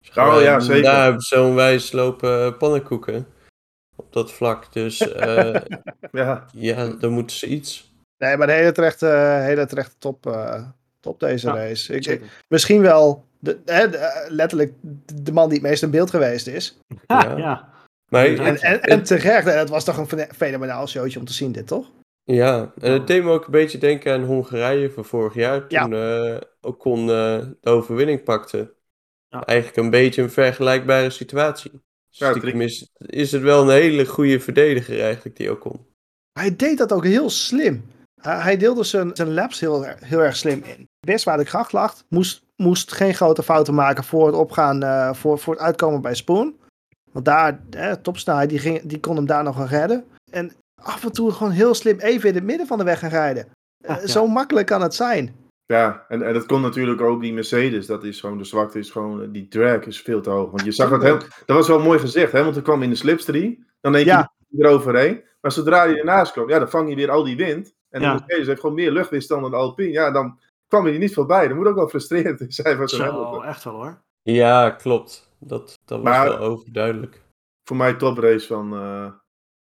[0.09, 0.83] Oh ja, eh, zeker.
[0.83, 3.27] Daar hebben zo'n wijs lopen eh, pannenkoeken.
[3.97, 4.73] Op dat vlak.
[4.73, 5.55] Dus eh,
[6.13, 7.93] Ja, ja, dan moeten ze iets.
[8.19, 9.07] Nee, maar de hele terechte,
[9.43, 10.65] hele terechte top, eh,
[11.01, 11.95] top deze Ja, race.
[11.95, 13.85] Ik, misschien wel de, eh,
[14.29, 14.73] letterlijk
[15.23, 16.79] de man die het meest in beeld geweest is.
[17.07, 17.37] Ja, Ja.
[17.37, 17.69] ja.
[18.11, 18.45] Maar Ja.
[18.45, 21.67] En, het- en, en terecht, het was toch een fenomenaal showtje om te zien dit,
[21.67, 21.87] toch?
[22.25, 25.65] Ja, en het deed me ook een beetje denken aan Hongarije van vorig jaar.
[25.69, 25.83] Ja.
[25.83, 27.07] Toen eh Ocon eh,
[27.61, 28.73] de overwinning pakte.
[29.31, 29.45] Ja.
[29.45, 31.71] Eigenlijk een beetje een vergelijkbare situatie.
[32.09, 35.87] Ja, Stiekem trick- is, is het wel een hele goede verdediger eigenlijk, die Ocon.
[36.33, 37.85] Hij deed dat ook heel slim.
[38.21, 40.89] Hij, hij deelde zijn, zijn laps heel, heel erg slim in.
[41.07, 45.15] Best waar de kracht lag, moest, moest geen grote fouten maken voor het opgaan, eh,
[45.15, 46.55] voor, voor het uitkomen bij Spoon.
[47.13, 50.05] Want daar, eh, die, ging, die kon hem daar nog gaan redden.
[50.31, 50.53] En
[50.83, 53.45] af en toe gewoon heel slim even in het midden van de weg gaan rijden.
[53.45, 54.07] Eh, Ja, ja.
[54.07, 55.35] Zo makkelijk kan het zijn.
[55.71, 56.05] Ja.
[56.09, 57.87] En, en dat kon natuurlijk ook die Mercedes.
[57.87, 60.51] Dat is gewoon, de zwakte is gewoon, eh, die drag is veel te hoog.
[60.51, 62.33] Want je zag het heel, dat was wel mooi gezegd.
[62.33, 63.67] Hamilton kwam in de slipstream.
[63.81, 64.33] Dan denk je Ja.
[64.59, 65.23] eroverheen.
[65.41, 67.75] Maar zodra hij ernaast kwam, ja, dan vang je weer al die wind.
[67.91, 68.15] En Ja.
[68.15, 69.91] de Mercedes heeft gewoon meer luchtweerstand dan de Alpine.
[69.93, 71.49] Ja, dan kwam hij er niet voorbij.
[71.49, 73.45] Dat moet ook wel frustrerend zijn voor zo'n Zo, Hamilton.
[73.45, 74.03] echt wel hoor.
[74.23, 75.33] Ja, klopt.
[75.39, 77.23] Dat, dat was Maar- wel overduidelijk.
[77.65, 79.07] Voor mij toprace van, eh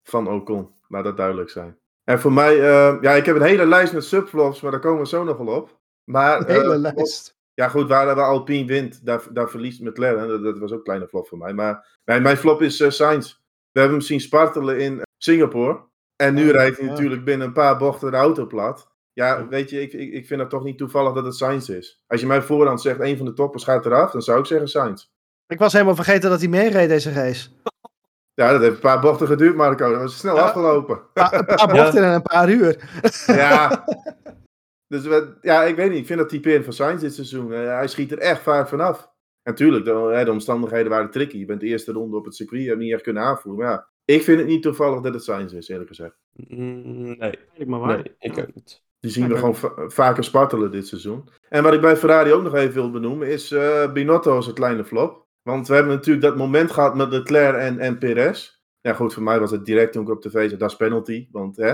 [0.04, 0.70] van Ocon.
[0.88, 1.78] Laat dat duidelijk zijn.
[2.04, 5.02] En voor mij, eh, ja, ik heb een hele lijst met subflops, maar daar komen
[5.02, 5.80] we zo nog wel op.
[6.06, 7.38] Maar, Een hele eh, lijst.
[7.54, 10.28] Ja, goed, waar, waar Alpine wint, daar, daar verliest McLaren.
[10.28, 11.54] Dat, dat was ook een kleine flop voor mij.
[11.54, 13.34] Maar mijn, mijn flop is eh, Sainz.
[13.72, 15.84] We hebben hem zien spartelen in Singapore.
[16.16, 16.92] En nu Ja, rijdt hij ja.
[16.92, 18.94] natuurlijk binnen een paar bochten de auto plat.
[19.14, 22.04] Ja, weet je, ik, ik, ik vind het toch niet toevallig dat het Sainz is.
[22.08, 24.68] Als je mij voorhand zegt, een van de toppers gaat eraf, dan zou ik zeggen
[24.68, 25.06] Sainz.
[25.48, 27.50] Ik was helemaal vergeten dat hij meereed deze race.
[28.34, 29.92] Ja, dat heeft een paar bochten geduurd, Marco.
[29.92, 30.42] Dat was snel Ja.
[30.42, 31.02] afgelopen.
[31.14, 32.90] Pa- een paar bochten in een paar uur.
[33.28, 33.84] Ja.
[34.88, 36.00] Dus we- ja, ik weet niet.
[36.00, 37.54] Ik vind dat typerend van Sainz dit seizoen.
[37.54, 39.14] Eh, hij schiet er echt vaak vanaf.
[39.44, 41.38] Natuurlijk, de, de omstandigheden waren tricky.
[41.38, 43.64] Je bent de eerste ronde op het circuit, je hebt niet echt kunnen aanvoeren.
[43.66, 46.16] Maar ja, ik vind het niet toevallig dat het Sainz is, eerlijk gezegd.
[46.34, 47.96] Mm, Nee, Eigenlijk maar waar.
[47.98, 48.84] nee, ik ook niet.
[49.00, 51.30] Die zien we gewoon va- vaker spartelen dit seizoen.
[51.50, 54.54] En wat ik bij Ferrari ook nog even wil benoemen, is eh, Binotto als een
[54.54, 55.26] kleine flop.
[55.42, 58.60] Want we hebben natuurlijk dat moment gehad met Leclerc en, en Perez.
[58.82, 61.28] Ja goed, voor mij was het direct toen ik op tv zat, dat is penalty.
[61.32, 61.74] Want hè,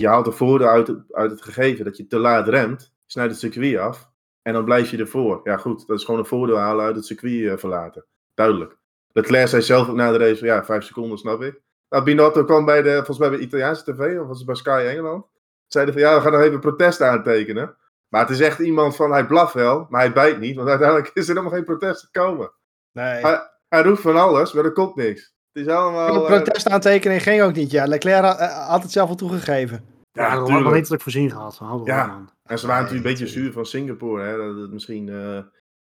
[0.00, 3.30] je haalt de voordeel uit, het- uit het gegeven dat je te laat remt, snijdt
[3.30, 4.10] het circuit af
[4.42, 5.40] en dan blijf je ervoor.
[5.44, 8.04] Ja goed, dat is gewoon een voordeel halen uit het circuit eh, verlaten.
[8.34, 8.78] Duidelijk.
[9.12, 11.60] Leclerc zei zelf ook na de race, van, ja, vijf seconden snap ik.
[11.88, 14.84] Nou, Binotto kwam bij de, volgens mij bij Italiaanse tv, of was het bij Sky
[14.88, 15.26] Engeland.
[15.66, 17.76] Zeiden van, ja, we gaan nog even protest aantekenen.
[18.08, 20.56] Maar het is echt iemand van, hij blaft wel, maar hij bijt niet.
[20.56, 22.52] Want uiteindelijk is er helemaal geen protest gekomen.
[22.92, 23.20] Nee.
[23.22, 25.34] Hij, hij roept van alles, maar er komt niks.
[25.52, 26.12] Het is allemaal...
[26.12, 27.86] De eh, protestaantekening ging ook niet, ja.
[27.86, 29.84] Leclerc had, eh, had het zelf al toegegeven.
[30.12, 30.66] Ja, ja, dat had tuurlijk.
[30.66, 31.56] nog niet voorzien gehad.
[31.56, 32.24] Houden we Ja.
[32.42, 34.22] En ze waren natuurlijk een beetje zuur van Singapore.
[34.22, 35.38] Hè, dat het misschien eh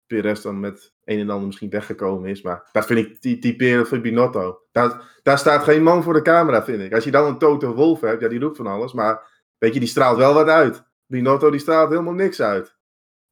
[0.07, 2.41] Perez dan met een en ander misschien weggekomen is.
[2.41, 4.59] Maar dat vind ik ty- typerend voor Binotto.
[4.71, 6.93] Daar, daar staat geen man voor de camera, vind ik.
[6.93, 8.93] Als je dan een Toto Wolf hebt, ja, die roept van alles.
[8.93, 10.83] Maar weet je, die straalt wel wat uit.
[11.07, 12.75] Binotto, die straalt helemaal niks uit.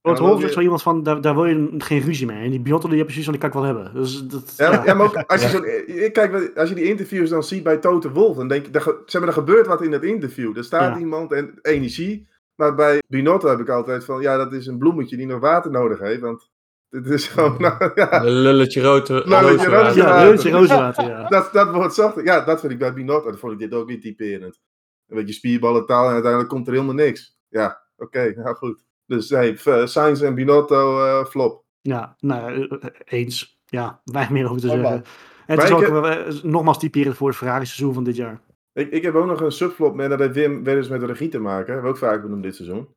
[0.01, 2.43] Weer- is zo iemand van, daar, daar wil je geen ruzie mee.
[2.43, 3.93] En die Biotto, die heb je precies van, die kan ik wel hebben.
[4.01, 4.85] Dus dat, Ja, ja.
[4.85, 5.63] ja, maar ook als je, zo,
[6.03, 9.01] ik kijk, als je die interviews dan ziet bij Toto Wolf, dan denk je, er,
[9.05, 10.57] zeg maar, er gebeurt wat in het interview.
[10.57, 10.99] Er staat Ja.
[10.99, 12.27] iemand en energie.
[12.55, 15.71] Maar bij Binotto heb ik altijd van, ja, dat is een bloemetje die nog water
[15.71, 16.21] nodig heeft.
[16.21, 16.49] Want
[16.89, 19.09] het is gewoon, nou, ja, Een lulletje rood.
[19.09, 21.27] Lulletje rood, Ja, Reutje Rozenwater, ja.
[21.27, 22.23] dat, dat wordt zacht.
[22.23, 23.29] Ja, dat vind ik bij Binotto.
[23.31, 24.59] Dat vond ik dit ook weer typerend.
[25.07, 27.37] Een beetje spierballentaal en uiteindelijk komt er helemaal niks.
[27.47, 28.83] Ja, oké, nou goed.
[29.09, 31.63] Dus nee, eh, Sainz en Binotto eh, flop.
[31.81, 33.59] Ja, nou, eh, eens.
[33.65, 34.85] Ja, weinig meer over te zeggen.
[34.91, 35.03] En
[35.45, 38.41] het Maar is ik ook heb- nogmaals typerend voor het Ferrari seizoen van dit jaar.
[38.73, 41.05] Ik, ik heb ook nog een subflop, maar dat heeft weer, weer eens met de
[41.05, 41.65] regie te maken.
[41.65, 42.87] Hebben we ook vaak benoemd dit seizoen.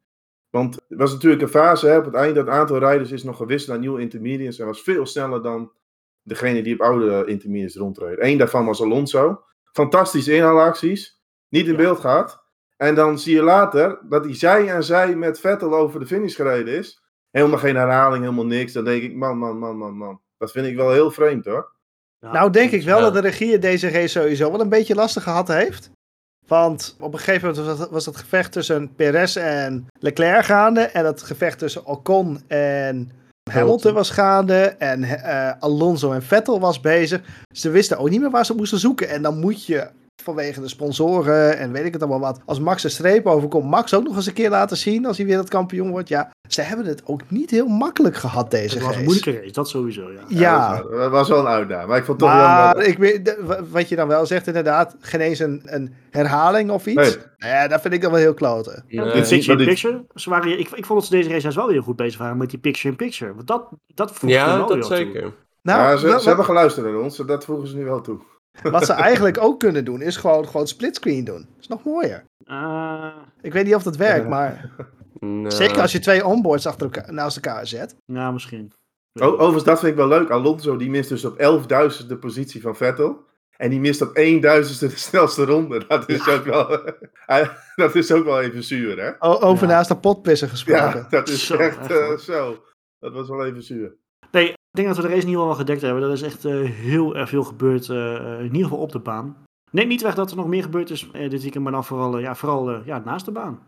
[0.50, 3.22] Want het was natuurlijk een fase hè, op het einde dat het aantal rijders is
[3.22, 4.58] nog gewisseld naar nieuwe intermediates.
[4.58, 5.72] En was veel sneller dan
[6.22, 8.26] degene die op oude intermediates rondreden.
[8.26, 9.42] Eén daarvan was Alonso.
[9.72, 11.20] Fantastische inhaalacties.
[11.48, 11.76] Niet in Ja.
[11.78, 12.41] beeld gehad.
[12.82, 16.34] En dan zie je later dat hij zij en zij met Vettel over de finish
[16.34, 17.02] gereden is.
[17.30, 18.72] Helemaal geen herhaling, helemaal niks.
[18.72, 20.20] Dan denk ik, man, man, man, man, man.
[20.38, 21.72] Dat vind ik wel heel vreemd hoor.
[22.18, 22.32] Ja.
[22.32, 23.02] Nou denk ik wel Ja.
[23.04, 25.90] dat de regie deze race sowieso wel een beetje lastig gehad heeft.
[26.46, 30.80] Want op een gegeven moment was, dat, was gevecht tussen Perez en Leclerc gaande.
[30.80, 33.10] En het gevecht tussen Ocon en
[33.50, 34.60] Hamilton was gaande.
[34.64, 37.20] En uh, Alonso en Vettel was bezig.
[37.54, 39.08] Ze wisten ook niet meer waar ze moesten zoeken.
[39.08, 39.88] En dan moet je
[40.22, 42.40] vanwege de sponsoren en weet ik het allemaal wat.
[42.44, 45.26] Als Max een streep overkomt, Max ook nog eens een keer laten zien als hij
[45.26, 46.08] weer het kampioen wordt.
[46.08, 49.52] Ja, ze hebben het ook niet heel makkelijk gehad deze Het was een moeilijke race,
[49.52, 50.20] dat sowieso, ja.
[50.28, 50.76] Ja.
[50.76, 52.86] Dat, was, dat was wel een uitdaging, maar ik vond het toch maar jammer.
[52.86, 53.36] Ik weet,
[53.70, 57.18] wat je dan wel zegt inderdaad, geen eens een, een herhaling of iets.
[57.36, 57.50] Nee.
[57.50, 58.84] Ja, dat vind ik dan wel heel kloten.
[58.88, 61.96] Ja, dit picture-in-picture, ze waren, ik, ik vond dat ze deze race wel weer goed
[61.96, 63.34] bezig waren met die picture-in-picture.
[63.34, 65.32] Want dat, dat Ja, dat zeker.
[65.62, 68.20] Nou, ja, ze, ze hebben geluisterd naar ons, dat voegen ze nu wel toe.
[68.62, 71.40] Wat ze eigenlijk ook kunnen doen, is gewoon, gewoon splitscreen doen.
[71.40, 72.24] Dat is nog mooier.
[72.44, 73.16] Uh...
[73.40, 74.70] Ik weet niet of dat werkt, maar...
[75.46, 77.96] Zeker als je twee onboards achter elkaar, naast elkaar zet.
[78.04, 78.72] Ja, misschien.
[79.20, 80.30] overigens, dat vind ik wel leuk.
[80.30, 81.38] Alonso die mist dus op
[82.00, 83.24] 11.000 de positie van Vettel.
[83.56, 85.84] En die mist op 1000ste de snelste ronde.
[85.88, 86.94] Dat is, ook, wel,
[87.76, 89.12] dat is ook wel even zuur, hè?
[89.18, 90.98] over naast de potpissen gesproken.
[90.98, 92.62] Ja, dat is echt uh, zo.
[92.98, 93.96] Dat was wel even zuur.
[94.32, 96.02] Nee, ik denk dat we de race in ieder geval wel gedekt hebben.
[96.02, 99.36] Er is echt uh, heel erg veel gebeurd, uh, in ieder geval op de baan.
[99.70, 102.34] Neem niet weg dat er nog meer gebeurd is dit weekend, maar dan vooral, ja,
[102.34, 103.58] vooral ja, naast de baan.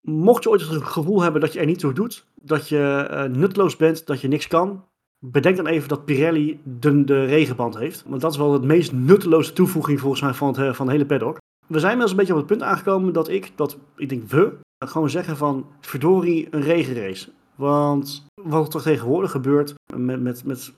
[0.00, 3.76] Mocht je ooit het gevoel hebben dat je er niet toe doet, dat je nutteloos
[3.76, 4.84] bent, dat je niks kan,
[5.18, 8.04] bedenk dan even dat Pirelli de, de regenband heeft.
[8.06, 11.06] Want dat is wel het meest nutteloze toevoeging volgens mij van het, van het hele
[11.06, 11.38] paddock.
[11.66, 14.52] We zijn inmiddels een beetje op het punt aangekomen dat ik, dat ik denk we,
[14.88, 17.32] gewoon zeggen van verdorie een regenrace.
[17.54, 20.72] Want wat er tegenwoordig gebeurt met, met, met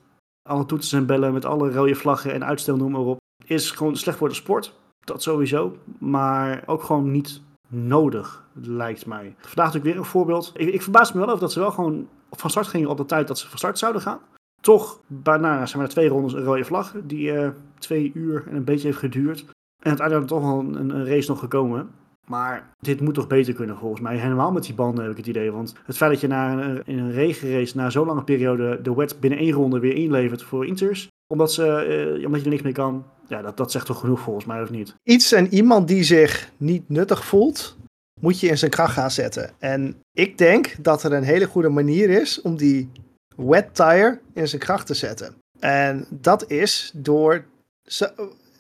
[0.49, 3.97] alle toetsen en bellen, met alle rode vlaggen en uitstel noem maar op, is gewoon
[3.97, 4.75] slecht voor de sport.
[5.01, 5.77] Dat sowieso.
[5.99, 9.35] Maar ook gewoon niet nodig, lijkt mij.
[9.39, 10.53] Vandaag natuurlijk weer een voorbeeld.
[10.57, 13.05] Ik, ik verbaas me wel over dat ze wel gewoon van start gingen op de
[13.05, 14.21] tijd dat ze van start zouden gaan.
[14.63, 17.49] Toch, bijna zijn maar twee rondes een rode vlag, die uh,
[17.79, 19.45] twee uur en een beetje heeft geduurd.
[19.83, 21.91] En uiteindelijk toch wel een, een race nog gekomen.
[22.27, 24.17] Maar dit moet toch beter kunnen volgens mij.
[24.17, 25.53] Helemaal met die banden heb ik het idee.
[25.53, 28.95] Want het feit dat je na een, in een regenrace na zo'n lange periode de
[28.95, 31.09] wet binnen één ronde weer inlevert voor Inters.
[31.27, 33.05] Omdat, ze, uh, omdat je er niks mee kan.
[33.29, 34.95] Ja, dat, dat zegt toch genoeg volgens mij of niet?
[35.03, 37.77] Iets en iemand die zich niet nuttig voelt,
[38.21, 39.51] moet je in zijn kracht gaan zetten.
[39.59, 42.91] En ik denk dat er een hele goede manier is om die
[43.37, 45.35] wet tire in zijn kracht te zetten.
[45.59, 47.45] En dat is door.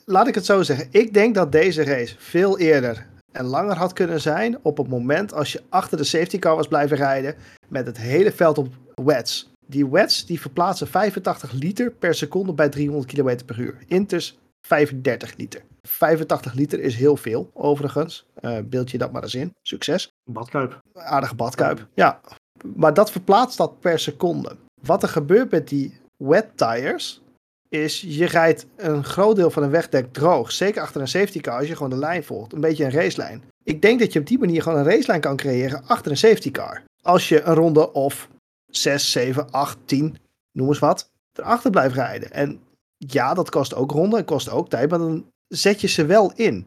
[0.04, 0.88] Laat ik het zo zeggen.
[0.90, 3.06] Ik denk dat deze race veel eerder
[3.36, 6.68] en langer had kunnen zijn op het moment als je achter de safety car was
[6.68, 7.34] blijven rijden
[7.68, 9.50] met het hele veld op wets.
[9.66, 13.78] Die wets die verplaatsen 85 liter per seconde bij 300 km per uur.
[13.86, 15.62] Inters 35 liter.
[15.82, 18.26] 85 liter is heel veel, overigens.
[18.40, 19.54] Uh, beeld je dat maar eens in.
[19.62, 20.08] Succes.
[20.30, 20.78] Badkuip.
[20.92, 21.86] Aardige badkuip.
[21.94, 22.20] Ja.
[22.74, 24.56] Maar dat verplaatst dat per seconde.
[24.82, 27.22] Wat er gebeurt met die wet tires,
[27.82, 30.52] is je rijdt een groot deel van een wegdek droog.
[30.52, 32.52] Zeker achter een safety car als je gewoon de lijn volgt.
[32.52, 33.42] Een beetje een racelijn.
[33.64, 36.50] Ik denk dat je op die manier gewoon een racelijn kan creëren achter een safety
[36.50, 36.82] car.
[37.02, 38.28] Als je een ronde of
[38.66, 40.16] 6, 7, 8, 10,
[40.52, 42.32] noem eens wat, erachter blijft rijden.
[42.32, 42.60] En
[42.96, 46.32] ja, dat kost ook ronden en kost ook tijd, maar dan zet je ze wel
[46.34, 46.66] in.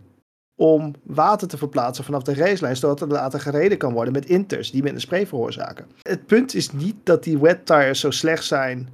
[0.55, 4.71] Om water te verplaatsen vanaf de racelijn, zodat er later gereden kan worden met inters
[4.71, 5.87] die minder spray veroorzaken.
[6.01, 8.89] Het punt is niet dat die wet tires zo slecht zijn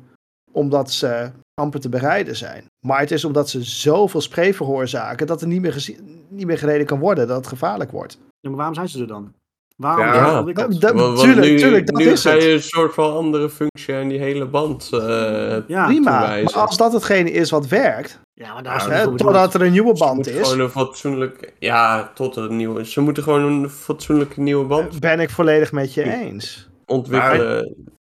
[0.56, 2.66] omdat ze amper te bereiden zijn.
[2.86, 5.90] Maar het is omdat ze zoveel spray veroorzaken dat er niet meer,
[6.30, 8.18] niet meer gereden kan worden, dat het gevaarlijk wordt.
[8.40, 9.34] Ja, maar waarom zijn ze er dan?
[9.76, 10.06] Waarom?
[10.06, 13.50] Ja, dat, dat, tuurlijk, nu, tuurlijk, dat nu is ga je een soort van andere
[13.50, 16.20] functie aan die hele band uh, ja, prima.
[16.20, 19.72] Maar als dat hetgene is wat werkt, ja, maar daar is hè, totdat er een
[19.72, 20.48] nieuwe band is.
[20.48, 22.86] Gewoon een fatsoenlijk, ja, tot een nieuwe.
[22.86, 25.00] Ze moeten gewoon een fatsoenlijke nieuwe band.
[25.00, 26.70] Ben ik volledig met je eens.
[26.86, 27.94] Ontwikkelen.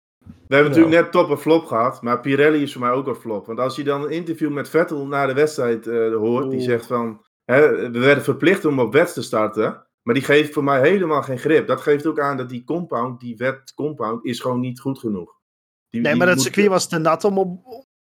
[0.49, 3.15] We hebben natuurlijk net top en flop gehad, maar Pirelli is voor mij ook een
[3.15, 3.47] flop.
[3.47, 6.87] Want als je dan een interview met Vettel na de wedstrijd uh, hoort, die zegt
[6.87, 10.81] van, hè, we werden verplicht om op wet te starten, maar die geeft voor mij
[10.81, 11.67] helemaal geen grip.
[11.67, 15.33] Dat geeft ook aan dat die compound, die wet compound, is gewoon niet goed genoeg.
[15.91, 17.59] Die, nee, maar dat circuit was te nat om op,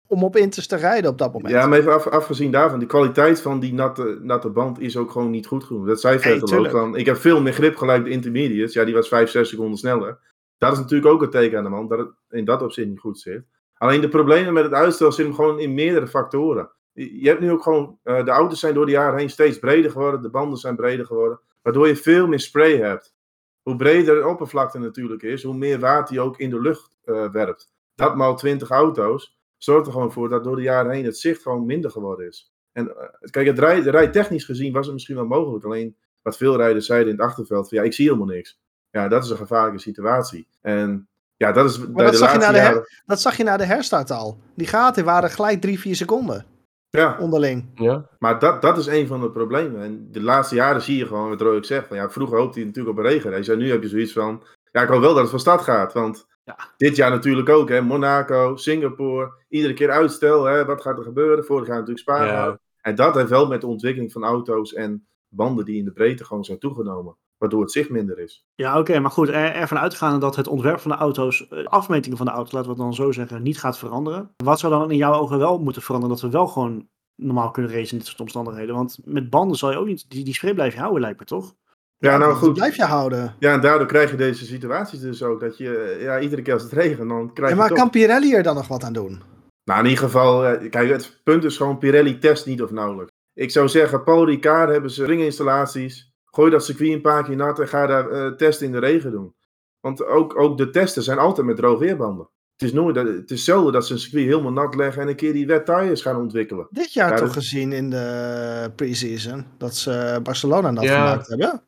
[0.07, 1.53] om op Inters te rijden op dat moment.
[1.53, 5.11] Ja, maar even af, afgezien daarvan, de kwaliteit van die natte, natte band is ook
[5.11, 5.87] gewoon niet goed genoeg.
[5.87, 6.69] Dat zei Vettel hey, ook.
[6.69, 8.73] Van, ik heb veel meer grip gelijk de intermediates.
[8.73, 10.19] Ja, die was 5, 6 seconden sneller.
[10.57, 12.99] Dat is natuurlijk ook een teken aan de man dat het in dat opzicht niet
[12.99, 13.43] goed zit.
[13.77, 16.69] Alleen de problemen met het uitstel zitten gewoon in meerdere factoren.
[16.93, 19.91] Je hebt nu ook gewoon, uh, de auto's zijn door de jaren heen steeds breder
[19.91, 23.15] geworden, de banden zijn breder geworden, waardoor je veel meer spray hebt.
[23.61, 27.31] Hoe breder de oppervlakte natuurlijk is, hoe meer water je ook in de lucht uh,
[27.31, 27.71] werpt.
[27.95, 31.41] Dat maal 20 auto's zorgt er gewoon voor dat door de jaren heen het zicht
[31.41, 32.53] gewoon minder geworden is.
[32.71, 35.65] En uh, kijk, het rij, rijtechnisch gezien was het misschien wel mogelijk.
[35.65, 38.59] Alleen wat veel rijders zeiden in het achterveld: van ja, ik zie helemaal niks.
[38.97, 40.47] Ja, dat is een gevaarlijke situatie.
[40.61, 42.87] En ja, dat is bij dat de zag je na de jaren...
[43.05, 44.37] Dat zag je na de herstart al.
[44.55, 46.45] Die gaten waren gelijk drie, vier seconden.
[46.89, 47.69] Ja, onderling.
[47.75, 48.09] Ja.
[48.19, 49.81] maar dat, dat is een van de problemen.
[49.81, 52.57] En de laatste jaren zie je gewoon, wat Roy ook zegt, van ja, vroeger hoopte
[52.59, 53.51] hij natuurlijk op een regenrace.
[53.51, 55.93] En nu heb je zoiets van, ja, ik hoop wel dat het van start gaat.
[55.93, 56.57] Want Ja.
[56.77, 61.45] dit jaar natuurlijk ook, hè, Monaco, Singapore, iedere keer uitstel, hè, wat gaat er gebeuren?
[61.45, 62.25] Vorig jaar natuurlijk Spa.
[62.25, 62.59] Ja.
[62.81, 66.25] En dat heeft wel met de ontwikkeling van auto's en banden die in de breedte
[66.25, 67.15] gewoon zijn toegenomen.
[67.37, 68.45] Waardoor het zicht minder is.
[68.55, 71.69] Ja, oké, maar goed, er, ervan uitgaande dat het ontwerp van de auto's, eh, de
[71.69, 74.31] afmetingen van de auto's, laten we het dan zo zeggen, niet gaat veranderen.
[74.43, 77.71] Wat zou dan in jouw ogen wel moeten veranderen, dat we wel gewoon normaal kunnen
[77.71, 78.75] racen in dit soort omstandigheden?
[78.75, 81.25] Want met banden zal je ook niet, die, die spray blijf je houden lijkt me
[81.25, 81.55] toch?
[81.99, 82.53] Ja, nou goed.
[82.53, 83.35] blijf je houden.
[83.39, 85.39] Ja, en daardoor krijg je deze situaties dus ook.
[85.39, 87.77] Dat je, eh, ja, iedere keer als het regent, dan krijg Ja, je maar toch...
[87.77, 89.21] kan Pirelli er dan nog wat aan doen?
[89.63, 93.11] Nou, in ieder geval, eh, kijk, het punt is gewoon Pirelli test niet of nauwelijks.
[93.33, 96.11] Ik zou zeggen, Paul Ricard hebben ze ringinstallaties.
[96.37, 99.11] Gooi dat circuit een paar keer nat en ga daar eh, testen in de regen
[99.11, 99.35] doen.
[99.79, 102.29] Want ook, ook de testen zijn altijd met droog weerbanden.
[102.57, 105.07] Het is, nooit, dat- het is zelden dat ze een circuit helemaal nat leggen en
[105.07, 106.67] een keer die wet tires gaan ontwikkelen.
[106.69, 109.45] Dit jaar Ja, toch dat- gezien in de pre-season.
[109.57, 111.07] Dat ze Barcelona nat Ja.
[111.09, 111.63] gemaakt hebben.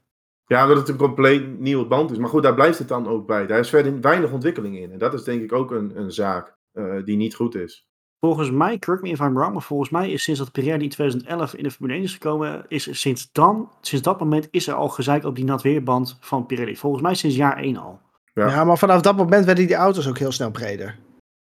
[0.45, 2.17] Ja, omdat het een compleet nieuwe band is.
[2.17, 3.47] Maar goed, daar blijft het dan ook bij.
[3.47, 4.91] Daar is verder weinig ontwikkeling in.
[4.91, 7.87] En dat is denk ik ook een, een zaak eh, die niet goed is.
[8.19, 10.89] Volgens mij, correct me if I'm wrong, maar volgens mij is sinds dat Pirelli in
[10.89, 14.73] 2011 in de Formule 1 is gekomen, is sinds dan, sinds dat moment is er
[14.73, 16.75] al gezeik op die natweerband van Pirelli.
[16.77, 17.99] Volgens mij sinds jaar 1 al.
[18.33, 18.47] Ja.
[18.47, 18.63] Ja.
[18.63, 20.95] maar vanaf dat moment werden die auto's ook heel snel breder.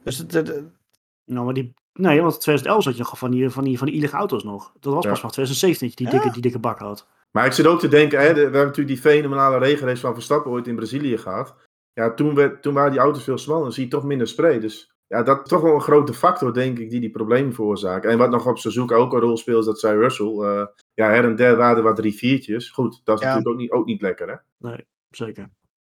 [0.04, 0.78] Dus het, het- het-
[1.26, 3.88] Nou, maar die, nee, want in 2011 zat je nog van die, van die, van
[3.88, 4.74] die ielige auto's nog.
[4.80, 5.10] Dat was Ja.
[5.10, 6.20] pas vanaf 2017 dat je die, Ja.
[6.22, 7.08] dikke, die dikke bak had.
[7.32, 10.14] Maar ik zit ook te denken, hè, de- we hebben natuurlijk die fenomenale regenrace van
[10.14, 11.56] Verstappen ooit in Brazilië gehad.
[11.94, 14.60] Ja, toen, werd, toen waren die auto's veel smaller, dan zie je toch minder spray.
[14.60, 18.10] Dus ja, dat is toch wel een grote factor, denk ik, die die problemen veroorzaken.
[18.10, 20.28] En wat nog op Suzuka ook een rol speelt, is dat zei Russell.
[20.40, 22.70] eh, ja, her en der waren er wat riviertjes.
[22.70, 23.28] Goed, dat is Ja.
[23.28, 24.72] natuurlijk ook niet, ook niet lekker, hè?
[25.10, 25.50] Zeker.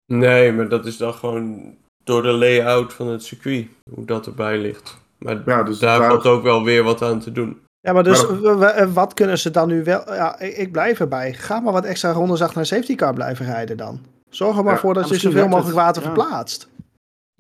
[0.05, 4.57] Nee, maar dat is dan gewoon door de layout van het circuit, hoe dat erbij
[4.57, 4.97] ligt.
[5.17, 7.59] Maar Ja, dus daar valt ook wel weer wat aan te doen.
[7.79, 10.13] ja, maar dus Maar- wat kunnen ze dan nu wel...
[10.13, 11.33] Ja, ik, blijf erbij.
[11.33, 13.99] Ga maar wat extra rondes achter een safety car blijven rijden dan.
[14.29, 16.07] Zorg er maar Ja, voor dat je zoveel mogelijk het, water ja.
[16.13, 16.69] verplaatst.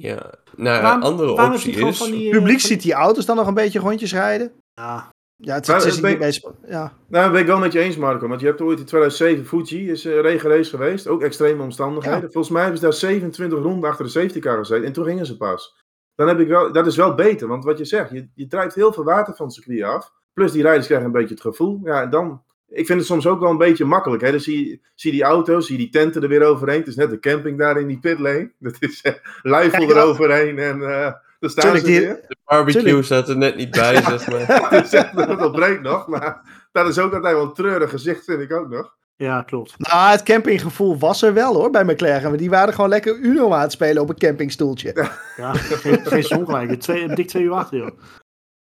[0.01, 1.97] Ja, nou, een Waarom- andere waarom optie is...
[1.97, 4.51] van die, Het eh, publiek van- ziet die auto's dan nog een beetje rondjes rijden.
[4.73, 6.49] Ja, Ja, het, Maar, het is eh, niet ben- meest...
[6.67, 6.93] Ja.
[7.07, 8.27] Nou, dat ben ik wel met je eens, Marco.
[8.27, 11.07] Want je hebt ooit in 2007 Fuji, is een regenrace geweest.
[11.07, 12.31] Ook extreme omstandigheden.
[12.31, 14.85] Volgens mij hebben ze daar 27 ronden achter de safety car gezeten.
[14.85, 15.79] En toen gingen ze pas.
[16.15, 18.75] Dan heb ik wel, dat is wel beter, want wat je zegt, je, je drijft
[18.75, 20.11] heel veel water van het circuit af.
[20.33, 21.79] Plus die rijders krijgen een beetje het gevoel.
[21.83, 24.21] Ja, en dan, ik vind het soms ook wel een beetje makkelijk.
[24.23, 24.31] Hè?
[24.31, 26.79] Dan zie je, zie je die auto's, zie je die tenten er weer overheen.
[26.79, 28.51] Het is net de camping daar in die pitlane.
[28.59, 29.95] Dat is uh, luifel Ja, ja.
[29.95, 32.19] eroverheen en eh daar staan Tuurlijk, ze die- weer.
[32.27, 33.05] De barbecue Tuurlijk.
[33.05, 35.25] staat er net niet bij, zeg maar.
[35.27, 36.41] Dat ontbreekt nog, maar
[36.71, 38.95] dat is ook altijd wel een treurig gezicht, vind ik ook nog.
[39.15, 39.73] ja, klopt.
[39.77, 42.29] Nou, het campinggevoel was er wel hoor, bij McLaren.
[42.29, 45.09] Maar die waren gewoon lekker Uno aan het spelen op een campingstoeltje.
[45.37, 46.79] Ja, geen, geen zongelijk.
[46.81, 47.89] Twee, dik twee uur achter, joh.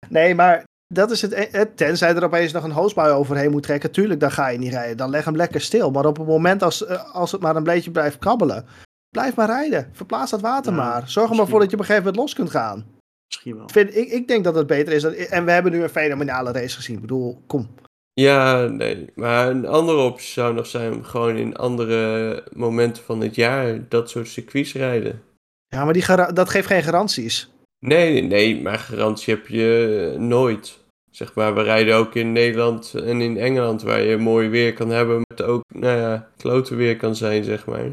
[0.08, 1.76] Nee, maar dat is het, het.
[1.76, 3.90] Tenzij er opeens nog een hoosbui overheen moet trekken.
[3.90, 4.96] Tuurlijk, dan ga je niet rijden.
[4.96, 5.90] Dan leg hem lekker stil.
[5.90, 8.66] Maar op het moment als, eh, als het maar een beetje blijft krabbelen.
[9.08, 9.88] Blijf maar rijden.
[9.92, 11.10] Verplaats dat water Ja, maar.
[11.10, 12.86] Zorg er maar voor dat je op een gegeven moment los kunt gaan.
[13.26, 13.68] Misschien wel.
[13.68, 15.02] Vind, ik, ik denk dat het beter is.
[15.02, 16.94] Dat, en we hebben nu een fenomenale race gezien.
[16.94, 17.68] Ik bedoel, kom.
[18.12, 19.10] Ja, nee.
[19.14, 24.10] Maar een andere optie zou nog zijn gewoon in andere momenten van het jaar dat
[24.10, 25.22] soort circuits rijden.
[25.66, 27.50] Ja, maar die dat geeft geen garanties.
[27.78, 30.78] Nee, nee, maar garantie heb je nooit.
[31.10, 34.90] Zeg maar, we rijden ook in Nederland en in Engeland waar je mooi weer kan
[34.90, 37.92] hebben, maar ook, nou ja, klote weer kan zijn, zeg maar.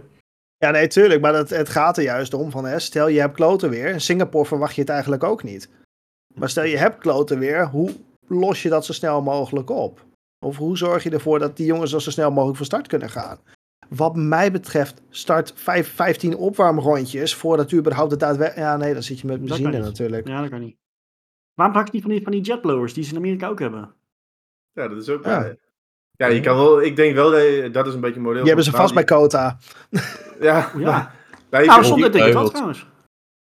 [0.58, 1.22] Ja, nee, tuurlijk.
[1.22, 3.88] Maar dat, het gaat er juist om van, stel je hebt kloten weer.
[3.88, 5.70] In Singapore verwacht je het eigenlijk ook niet.
[6.34, 7.92] Maar stel je hebt kloten weer, hoe
[8.28, 10.06] los je dat zo snel mogelijk op?
[10.46, 13.40] Of hoe zorg je ervoor dat die jongens zo snel mogelijk van start kunnen gaan?
[13.90, 18.68] Wat mij betreft, start vijf, 15 opwarmrondjes voordat u überhaupt het daadwerkelijk...
[18.68, 20.28] Ja, nee, dan zit je met benzine natuurlijk.
[20.28, 20.78] Ja, dat kan niet.
[21.54, 23.94] Waarom pak je niet van die, van die jetblowers die ze in Amerika ook hebben?
[24.72, 25.24] Ja, dat is ook.
[25.26, 26.28] Ja.
[26.28, 26.82] Je kan wel.
[26.82, 28.38] Ik denk wel dat je- dat is een beetje een model.
[28.38, 29.04] Die hebben ze vast bij.
[29.04, 29.58] Kota.
[30.40, 30.92] Ja, Ja.
[30.92, 31.16] maar,
[31.66, 32.52] Nou, kunt- zonder denk ik wel Beugeld.
[32.52, 32.86] trouwens.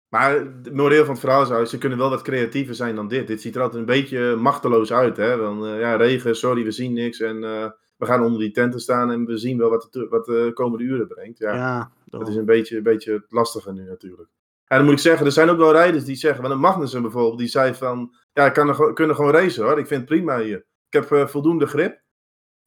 [0.08, 3.26] maar het model van het verhaal is, ze kunnen wel wat creatiever zijn dan dit.
[3.26, 5.16] Dit ziet er altijd een beetje machteloos uit.
[5.16, 5.36] Hè?
[5.38, 7.20] Van, eh, ja, regen, sorry, we zien niks.
[7.20, 10.24] En eh, we gaan onder die tenten staan en we zien wel wat de, wat
[10.24, 11.38] de komende uren brengt.
[11.38, 14.28] Ja, Ja, dat is een beetje, een beetje het lastige nu natuurlijk.
[14.66, 17.02] En dan moet ik zeggen, er zijn ook wel rijders die zeggen, want een Magnussen
[17.02, 19.78] bijvoorbeeld, die zei van, ja, ik kan er, gewoon- kunnen gewoon racen hoor.
[19.78, 20.56] Ik vind het prima hier.
[20.88, 22.00] Ik heb eh, voldoende grip.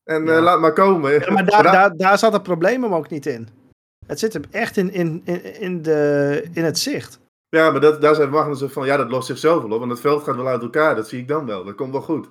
[0.03, 0.35] En Ja.
[0.37, 1.11] eh, laat maar komen.
[1.11, 3.47] Ja, maar daar, daar, daar zat het probleem hem ook niet in.
[4.05, 7.19] Het zit hem echt in, in, in, in, de, in het zicht.
[7.49, 9.79] Ja, maar dat, daar zei Magnussen van, ja, dat lost zichzelf wel op.
[9.79, 11.63] Want het veld gaat wel uit elkaar, dat zie ik dan wel.
[11.63, 12.29] Dat komt wel goed.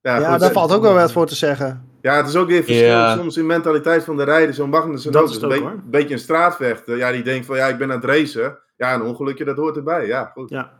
[0.00, 1.88] Ja, goed, daar eh, valt ook wel wat voor te zeggen.
[2.00, 3.16] Ja, het is ook weer verschil Ja.
[3.16, 4.54] soms in mentaliteit van de rijder.
[4.54, 5.80] Zo'n Dat is is het een ook, be- hoor.
[5.84, 6.96] beetje een straatvechter.
[6.96, 8.58] Ja, die denkt van, ja, ik ben aan het racen.
[8.76, 10.06] Ja, een ongelukje, dat hoort erbij.
[10.06, 10.50] Ja, goed.
[10.50, 10.76] Ja.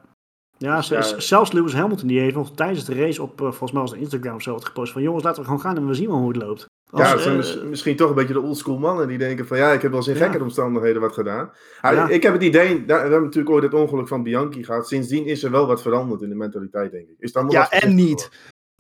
[0.59, 3.81] Ja, Dus zelfs Lewis Hamilton die heeft nog tijdens de race op, eh, volgens mij
[3.81, 5.95] was het Instagram of zo, wat gepost van jongens, laten we gewoon gaan en we
[5.95, 6.67] zien wel hoe het loopt.
[6.91, 9.47] Als, ja, het zijn eh, mis- misschien toch een beetje de oldschool mannen die denken
[9.47, 10.25] van ja, ik heb wel eens in Ja.
[10.29, 11.51] gekke omstandigheden wat gedaan.
[11.81, 12.09] Ah, Ja.
[12.09, 14.89] Ik heb het idee, daar- we hebben natuurlijk ooit het ongeluk van Bianchi gehad.
[14.89, 17.15] Sindsdien is er wel wat veranderd in de mentaliteit, denk ik.
[17.19, 18.31] Is allemaal Ja, en niet.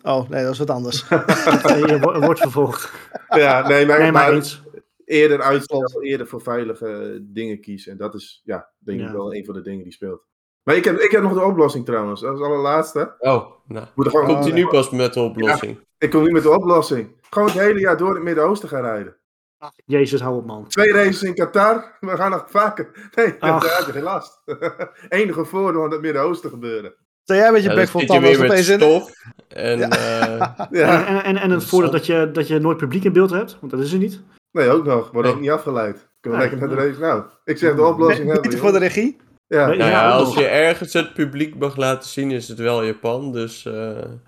[0.02, 1.08] Oh, nee, dat is wat anders.
[1.88, 2.92] je wo- wordt vervolgd.
[3.28, 4.62] Ja, nee, maar, Nee, maar maar eens.
[5.04, 7.92] eerder uitstellen, eerder voor veilige dingen kiezen.
[7.92, 9.06] En dat is, ja, denk Ja.
[9.06, 10.26] ik wel een van de dingen die speelt.
[10.62, 13.14] Maar ik heb, ik heb nog de oplossing trouwens, dat is het allerlaatste.
[13.18, 13.86] Oh, nou.
[13.94, 15.78] Moet er gewoon, Komt hij nu pas met de oplossing?
[15.98, 17.16] Ik kom nu met de oplossing.
[17.30, 19.16] Gewoon het hele jaar door in het Midden-Oosten gaan rijden.
[19.84, 20.66] Jezus, hou op man.
[20.68, 23.10] Twee races in Qatar, we gaan nog vaker.
[23.14, 23.62] Nee, Ach.
[23.62, 24.42] daar heb je geen last.
[25.08, 26.94] Enige voordeel aan het Midden-Oosten gebeuren.
[27.28, 28.78] Sta jij met je Ja, bek vol tanden opeens in?
[28.78, 29.10] stof.
[29.48, 33.12] En eh, Ja, En, en, en het voordeel dat je, dat je nooit publiek in
[33.12, 34.20] beeld hebt, want dat is er niet.
[34.52, 35.10] nee, ook nog.
[35.10, 35.42] Wordt ook Nee.
[35.42, 36.08] niet afgeleid.
[36.20, 36.88] Kunnen we lekker naar de ja.
[36.88, 37.00] race.
[37.00, 38.50] Nou, ik zeg de oplossing Nee, hebben.
[38.50, 39.16] Niet voor de regie?
[39.46, 42.58] Ja, nou Ja, ja, ook als je ergens het publiek mag laten zien, is het
[42.58, 43.32] wel Japan.
[43.32, 43.72] Dus eh,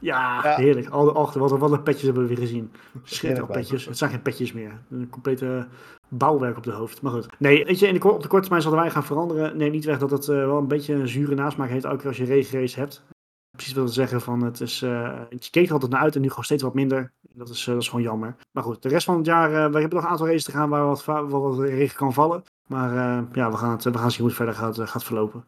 [0.01, 0.55] Ja, Ja.
[0.57, 0.89] heerlijk.
[0.89, 2.73] Al de achter, wat, wat een petjes hebben we weer gezien.
[3.05, 3.85] Schitterend petjes.
[3.87, 4.73] Het zijn geen petjes meer.
[4.91, 5.67] Een complete
[6.11, 7.03] bouwwerk op de hoofd.
[7.03, 7.27] Maar goed.
[7.39, 9.57] Nee, weet je, op de korte termijn zullen wij gaan veranderen.
[9.57, 12.17] Neem niet weg dat het eh, wel een beetje een zure nasmaak heeft, ook als
[12.17, 13.03] je regenrace hebt.
[13.51, 16.29] Precies te zeggen van het is, eh, je keek er altijd naar uit en nu
[16.29, 17.13] gewoon steeds wat minder.
[17.35, 18.37] Dat is, eh, dat is gewoon jammer.
[18.53, 20.51] Maar goed, de rest van het jaar, eh, we hebben nog een aantal races te
[20.51, 22.43] gaan waar wat, waar wat regen kan vallen.
[22.71, 25.05] Maar eh, ja, we gaan, het, we gaan zien hoe het verder gaat, eh, gaat
[25.05, 25.45] verlopen.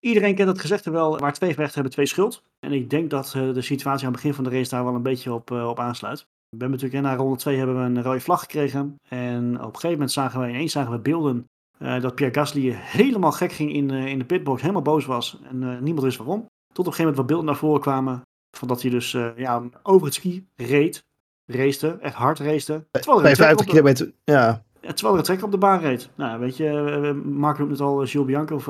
[0.00, 2.42] Iedereen kent het gezegde wel, waar twee gevechten hebben, twee schuld.
[2.60, 4.94] En ik denk dat eh, de situatie aan het begin van de race daar wel
[4.94, 6.26] een beetje op, eh, op aansluit.
[6.50, 8.96] We hebben natuurlijk na ronde 2 hebben we een rode vlag gekregen.
[9.08, 11.46] En op een gegeven moment zagen we ineens zagen we beelden
[11.78, 15.38] eh, dat Pierre Gasly helemaal gek ging in, eh, in de pitbox, helemaal boos was.
[15.50, 16.40] En eh, niemand wist waarom.
[16.40, 18.22] Tot op een gegeven moment wat beelden naar voren kwamen.
[18.56, 21.04] Van dat hij dus ja, over het ski reed.
[21.46, 22.86] Racete, echt hard racete.
[22.90, 24.12] Terwijl er een trekker 52 op de- kilometer.
[24.24, 24.62] Ja.
[24.80, 26.10] Terwijl er een trekker op de baan reed.
[26.14, 28.64] Nou, weet je, Mark noemt het al Bianchi, of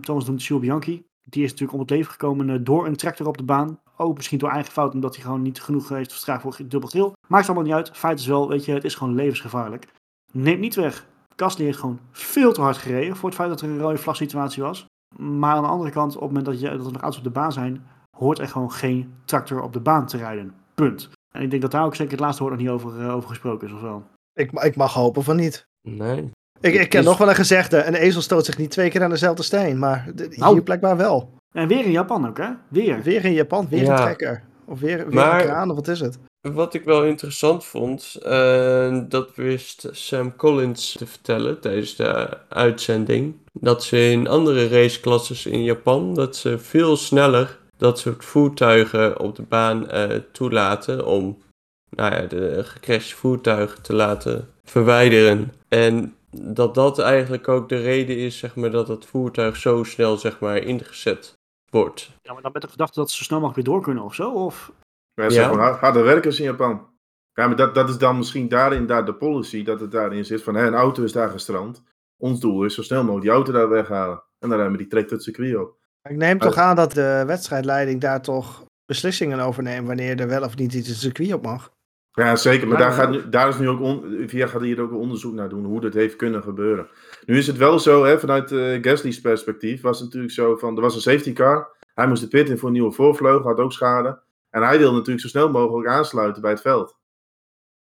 [0.00, 1.04] Thomas noemt het Jules Bianchi.
[1.30, 3.78] Die is natuurlijk om het leven gekomen eh, door een tractor op de baan.
[3.96, 7.12] Ook misschien door eigen fout, omdat hij gewoon niet genoeg heeft verstraafd voor dubbel geel.
[7.26, 7.90] Maakt allemaal niet uit.
[7.92, 9.86] Feit is wel, weet je, het is gewoon levensgevaarlijk.
[10.32, 11.06] Neemt niet weg.
[11.36, 14.16] Gasly heeft gewoon veel te hard gereden voor het feit dat er een rode vlag
[14.16, 14.86] situatie was.
[15.16, 17.24] Maar aan de andere kant, op het moment dat, je, dat er nog auto's op
[17.24, 20.54] de baan zijn, hoort er gewoon geen tractor op de baan te rijden.
[20.74, 21.10] Punt.
[21.34, 23.28] En ik denk dat daar ook zeker het laatste woord nog niet over, eh, over
[23.28, 24.02] gesproken is, of wel?
[24.32, 25.66] Ik, ik mag hopen van niet.
[25.82, 26.30] nee.
[26.60, 27.84] Ik, ik ken nog wel een gezegde.
[27.84, 29.78] Een ezel stoot zich niet twee keer aan dezelfde steen.
[29.78, 30.60] Maar de- hier Nou.
[30.60, 31.30] blijkbaar wel.
[31.52, 32.48] En weer in Japan ook, hè?
[32.68, 33.02] Weer.
[33.02, 33.90] Weer in Japan, weer Ja.
[33.96, 34.42] een trekker.
[34.66, 36.18] Of weer, weer Maar- een kraan, of wat is het?
[36.40, 43.34] Wat ik wel interessant vond, eh, dat wist Sam Collins te vertellen tijdens de uitzending.
[43.52, 49.36] Dat ze in andere raceklasses in Japan, dat ze veel sneller dat soort voertuigen op
[49.36, 51.38] de baan eh, toelaten om
[51.90, 55.52] nou ja, de gecrashte voertuigen te laten verwijderen.
[55.68, 60.16] En dat dat eigenlijk ook de reden is, zeg maar, dat het voertuig zo snel,
[60.16, 61.38] zeg maar, ingezet
[61.70, 62.10] wordt.
[62.22, 64.14] Ja, maar dan met de gedachte dat ze zo snel mogelijk weer door kunnen of
[64.14, 64.30] zo?
[64.32, 64.72] Of...
[65.14, 65.44] Maar Ja.
[65.44, 66.88] gewoon hard- harde werkers in Japan.
[67.32, 70.42] Ja, maar dat, dat is dan misschien daarin daar de policy, dat het daarin zit
[70.42, 71.82] van, hè, een auto is daar gestrand.
[72.16, 74.22] Ons doel is zo snel mogelijk die auto daar weghalen.
[74.38, 75.76] En dan rijden we die trekt het circuit op.
[76.08, 80.42] Ik neem toch aan dat de wedstrijdleiding daar toch beslissingen over neemt wanneer er wel
[80.42, 81.72] of niet iets het circuit op mag.
[82.12, 82.68] Ja, zeker.
[82.68, 85.48] Maar daar, gaat, nu- daar is nu ook on, VIA gaat hier ook onderzoek naar
[85.48, 86.88] doen, hoe dat heeft kunnen gebeuren.
[87.26, 90.76] Nu is het wel zo, hè, vanuit eh Gasly's perspectief, was het natuurlijk zo van,
[90.76, 91.68] er was een safety car.
[91.94, 94.20] Hij moest de pit in voor een nieuwe voorvleugel, had ook schade.
[94.50, 96.96] En hij wilde natuurlijk zo snel mogelijk aansluiten bij het veld.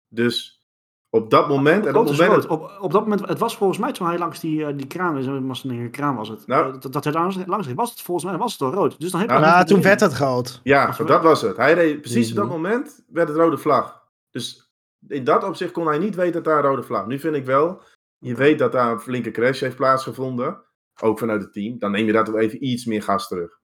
[0.09, 0.63] Dus
[1.11, 2.61] op dat moment, en op Rood het is moment, rood.
[2.61, 5.15] Op, op dat moment, het was volgens mij toen hij langs die, eh, die kraan
[5.47, 6.47] was het een kraan was het.
[6.47, 6.75] Nou.
[6.75, 9.01] Eh, dat, dat hij langs, langs ging, was het volgens mij was het al rood.
[9.01, 10.61] Dus dan Nou, Nou, niet toen werd het groot.
[10.63, 11.57] Ja, dat was het.
[11.57, 12.55] Hij reed precies op dat Mhm.
[12.55, 14.03] moment werd het rode vlag.
[14.35, 14.73] Dus
[15.09, 17.07] in dat opzicht kon hij niet weten dat daar een rode vlag.
[17.07, 17.83] Nu vind ik wel,
[18.19, 20.65] je weet dat daar een flinke crash heeft plaatsgevonden.
[21.01, 21.79] Ook vanuit het team.
[21.79, 23.61] Dan neem je daar toch even iets meer gas terug.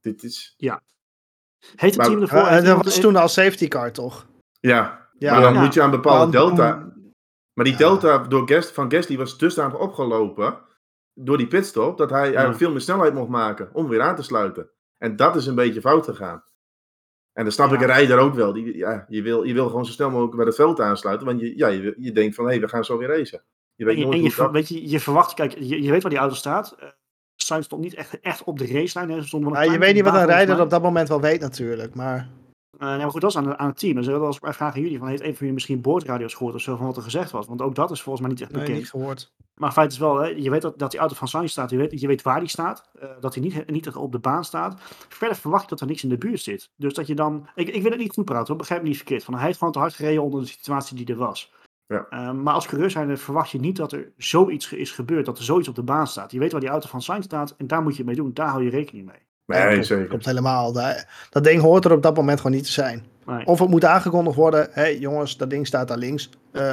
[0.00, 0.80] Dit is, Heet
[1.80, 2.38] het Maar- team ervoor?
[2.38, 4.26] Uh, dat was toen al safety car, toch?
[4.60, 5.02] ja.
[5.18, 5.60] Ja, maar dan Ja.
[5.60, 6.92] moet je aan bepaalde delta.
[7.52, 7.78] Maar die Ja.
[7.78, 10.58] delta door Gast, van Gasly was dusdanig opgelopen
[11.14, 14.22] door die pitstop dat hij eigenlijk veel meer snelheid mocht maken om weer aan te
[14.22, 14.70] sluiten.
[14.98, 16.44] En dat is een beetje fout gegaan.
[17.34, 17.74] En dan snap Ja.
[17.74, 18.52] ik een rijder ook wel.
[18.52, 21.26] Die, ja, je, wil, je wil gewoon zo snel mogelijk bij het veld aansluiten.
[21.26, 23.42] Want je, ja, je, je denkt van hé, we gaan zo weer racen.
[23.74, 26.10] Je weet En je, en je, weet je, je verwacht, kijk, je, je weet waar
[26.10, 26.76] die auto staat.
[26.82, 26.88] Uh,
[27.36, 29.10] Sainz stond niet echt, echt op de racelijn.
[29.10, 29.14] hè.
[29.14, 31.94] Ja, je weet niet wat een rijder op dat moment wel weet natuurlijk.
[31.94, 32.28] Maar
[32.78, 33.96] Eh, nee, maar goed, dat is aan, aan het team.
[33.96, 36.34] En ze wilden wel eens vragen aan jullie: van, heeft een van jullie misschien boordradio's
[36.34, 37.46] gehoord of zo van wat er gezegd was?
[37.46, 38.78] Want ook dat is volgens mij niet echt nee, bekend.
[38.78, 39.32] niet gehoord.
[39.54, 41.70] Maar feit is wel, hè, je weet dat, dat die auto van Sainz staat.
[41.70, 42.90] Je weet, je weet waar die staat.
[43.00, 44.80] eh, dat hij niet, niet op de baan staat.
[45.08, 46.70] Verder verwacht je dat er niks in de buurt zit.
[46.76, 47.48] Dus dat je dan.
[47.54, 49.24] Ik, ik wil het niet goed praten, hoor, begrijp me niet verkeerd.
[49.24, 51.52] Van, hij heeft gewoon te hard gereden onder de situatie die er was.
[51.86, 52.32] Ja.
[52.32, 55.68] Maar als coureur zijn verwacht je niet dat er zoiets is gebeurd, dat er zoiets
[55.68, 56.32] op de baan staat.
[56.32, 58.30] Je weet waar die auto van Sainz staat en daar moet je mee doen.
[58.32, 59.22] Daar hou je rekening mee.
[59.46, 60.06] Nee, klopt, zeker.
[60.06, 60.72] Klopt helemaal.
[60.72, 63.04] Dat, dat ding hoort er op dat moment gewoon niet te zijn.
[63.26, 64.60] Nee, Of het moet aangekondigd worden.
[64.70, 66.30] Hé hey, jongens, dat ding staat daar links.
[66.52, 66.72] Eh,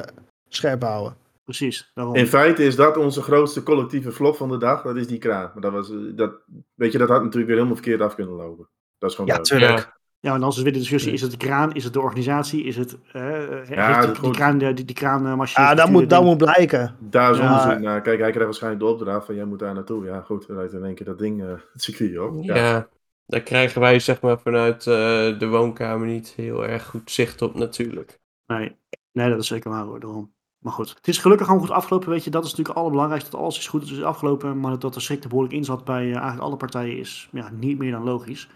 [0.50, 1.16] scherp houden.
[1.44, 1.92] precies.
[1.94, 2.16] Daarom.
[2.16, 4.82] In feite is dat onze grootste collectieve flop van de dag.
[4.82, 5.52] Dat is die kraan.
[5.54, 6.34] Maar dat, was, eh, dat,
[6.74, 8.70] weet je, dat had natuurlijk weer helemaal verkeerd af kunnen lopen.
[8.98, 9.76] Dat is gewoon Ja, duidelijk.
[9.78, 10.00] tuurlijk.
[10.22, 12.02] Ja, en dan is het weer de discussie: is het de kraan, is het de
[12.02, 12.98] organisatie, is het.
[13.12, 14.36] eh heeft dat die, die, goed.
[14.36, 15.66] kraan, die, die kraanmachine.
[15.66, 16.96] Ja, dat moet, dat moet blijken.
[17.00, 17.44] Daar is Ja.
[17.44, 18.02] onderzoek naar.
[18.02, 20.06] Kijk, hij krijgt waarschijnlijk de opdracht van jij moet daar naartoe.
[20.06, 20.48] Ja, goed.
[20.48, 22.44] Dan rijdt in één keer dat ding, eh, het circuit op.
[22.44, 22.56] Ja.
[22.56, 22.88] Ja.
[23.26, 27.56] daar krijgen wij zeg maar vanuit eh, de woonkamer niet heel erg goed zicht op
[27.56, 28.20] natuurlijk.
[28.48, 28.76] Nee,
[29.12, 30.00] nee, dat is zeker waar hoor.
[30.00, 30.34] Daarom.
[30.58, 32.10] Maar goed, het is gelukkig gewoon goed afgelopen.
[32.10, 33.32] Weet je, dat is natuurlijk het allerbelangrijkste.
[33.32, 34.60] Dat alles is goed is afgelopen.
[34.60, 37.50] Maar dat de schrik er behoorlijk in zat bij eh, eigenlijk alle partijen is ja,
[37.50, 38.50] niet meer dan logisch.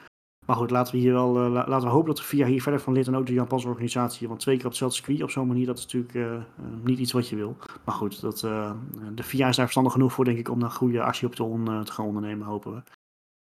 [0.45, 2.61] Maar goed, laten we hier wel eh, la- laten we hopen dat de VIA hier
[2.61, 4.27] verder van leert en ook de Japanse organisatie.
[4.27, 6.41] Want twee keer op hetzelfde circuit op zo'n manier, dat is natuurlijk eh, eh,
[6.83, 7.57] niet iets wat je wil.
[7.83, 11.01] Maar goed, dat, de VIA is daar verstandig genoeg voor, denk ik, om daar goede
[11.03, 12.81] actie op te, on- te gaan ondernemen, hopen we.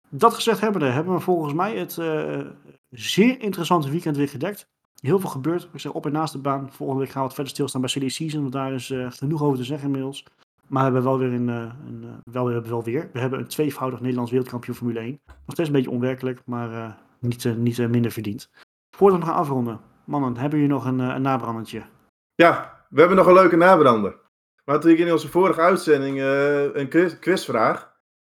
[0.08, 1.98] Dat gezegd hebbende, hebben we volgens mij het
[2.90, 4.66] zeer interessante weekend weer gedekt.
[5.00, 5.68] Heel veel gebeurd.
[5.72, 6.72] Ik zeg op en naast de baan.
[6.72, 8.40] Volgende week gaan we wat verder stilstaan bij Silly Season.
[8.40, 10.24] Want daar is genoeg over te zeggen inmiddels.
[10.72, 13.10] Maar we hebben wel weer een, eh, een eh, wel, we hebben wel weer.
[13.12, 15.20] We hebben een tweevoudig Nederlands wereldkampioen Formule 1.
[15.26, 18.50] Nog steeds een beetje onwerkelijk, maar eh, niet, niet minder verdiend.
[18.96, 19.80] Voordat we gaan afronden.
[20.04, 21.82] Mannen, hebben jullie nog een, een nabrandetje?
[22.34, 24.10] Ja, we hebben nog een leuke nabrander.
[24.10, 24.18] We
[24.70, 26.20] hadden natuurlijk in onze vorige uitzending
[26.74, 27.92] een quiz- quizvraag.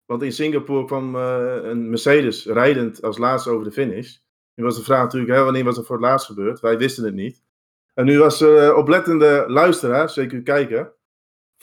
[0.05, 4.17] Want in Singapore kwam een Mercedes rijdend als laatste over de finish.
[4.55, 6.59] Nu was de vraag natuurlijk, hè, wanneer was het voor het laatst gebeurd?
[6.59, 7.43] Wij wisten het niet.
[7.93, 10.93] En nu was eh oplettende luisteraar, zeker u kijken,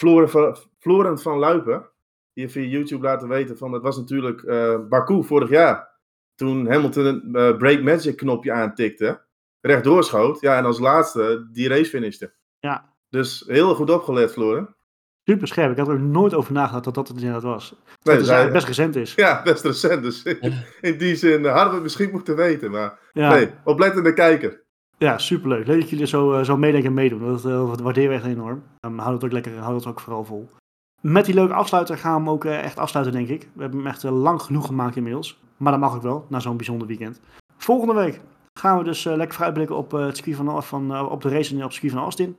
[0.01, 1.89] Floren van, Florent van Luipen,
[2.33, 5.89] die heeft via YouTube laten weten van, het was natuurlijk eh Baku vorig jaar.
[6.35, 9.21] Toen Hamilton een eh, Break Magic knopje aantikte,
[9.61, 12.33] rechtdoor schoot, ja, en als laatste die race finishte.
[12.59, 14.75] Ja, Dus heel goed opgelet, Floren.
[15.25, 15.71] super scherp.
[15.71, 17.69] Ik had er ook nooit over nagedacht dat dat het inderdaad was.
[17.69, 19.15] Dat Nee, het dus best recent is.
[19.15, 20.03] Ja, best recent.
[20.03, 20.23] Dus
[20.81, 22.71] in die zin hadden we het misschien moeten weten.
[22.71, 24.63] Maar Ja, nee, oplettende kijker.
[25.05, 25.67] Ja superleuk.
[25.67, 27.21] Leuk dat jullie zo, eh, zo meedenken en meedoen.
[27.21, 28.63] Dat, eh, dat waarderen we echt enorm.
[28.81, 30.49] Um, houd het ook lekker, houd het ook vooral vol.
[31.01, 33.49] Met die leuke afsluiter gaan we hem ook eh, echt afsluiten, denk ik.
[33.53, 35.41] We hebben hem echt lang genoeg gemaakt inmiddels.
[35.57, 37.21] Maar dat mag ook wel, na zo'n bijzonder weekend.
[37.57, 38.21] Volgende week
[38.59, 41.91] gaan we dus lekker vooruitblikken op, het circuit van, van, op de race op het
[41.91, 42.37] van Austin.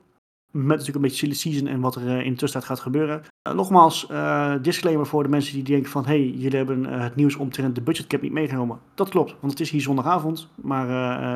[0.52, 3.22] Met natuurlijk een beetje silly season en wat er eh, in de tussentijd gaat gebeuren.
[3.42, 6.04] Eh, nogmaals, eh, disclaimer voor de mensen die denken van...
[6.04, 8.78] hey, jullie hebben het nieuws omtrent de budgetcap niet meegenomen.
[8.94, 10.48] Dat klopt, want het is hier zondagavond.
[10.54, 10.86] Maar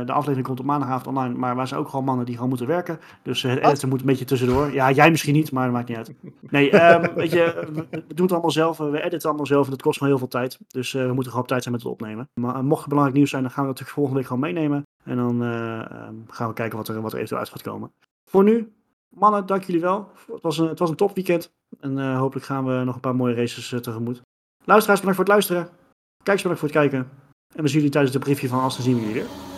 [0.07, 1.35] de aflevering komt op maandagavond online.
[1.35, 2.99] Maar wij zijn ook gewoon mannen die gewoon moeten werken.
[3.23, 4.73] Dus het editen moet een beetje tussendoor.
[4.73, 6.15] Ja, jij misschien niet, maar dat maakt niet uit.
[6.41, 8.79] Nee, ehm, weet je, we, we doen het allemaal zelf.
[8.79, 10.59] We editen het allemaal zelf en dat kost gewoon heel veel tijd.
[10.69, 12.29] Dus we moeten gewoon op tijd zijn met het opnemen.
[12.41, 14.85] Maar mocht er belangrijk nieuws zijn, dan gaan we het natuurlijk volgende week gewoon meenemen.
[15.05, 17.93] En dan eh, ehm, gaan we kijken wat er, wat er eventueel uit gaat komen.
[18.25, 18.73] Voor nu,
[19.09, 20.11] mannen, dank jullie wel.
[20.33, 21.53] Het was een, het was een top weekend.
[21.81, 24.23] En eh, hopelijk gaan we nog een paar mooie races eh, tegemoet.
[24.65, 25.65] Luisteraars, bedankt voor het luisteren.
[26.23, 27.11] Kijkers, bedankt voor het kijken.
[27.55, 29.56] En we zien jullie tijdens de briefje van Aston zien we jullie weer.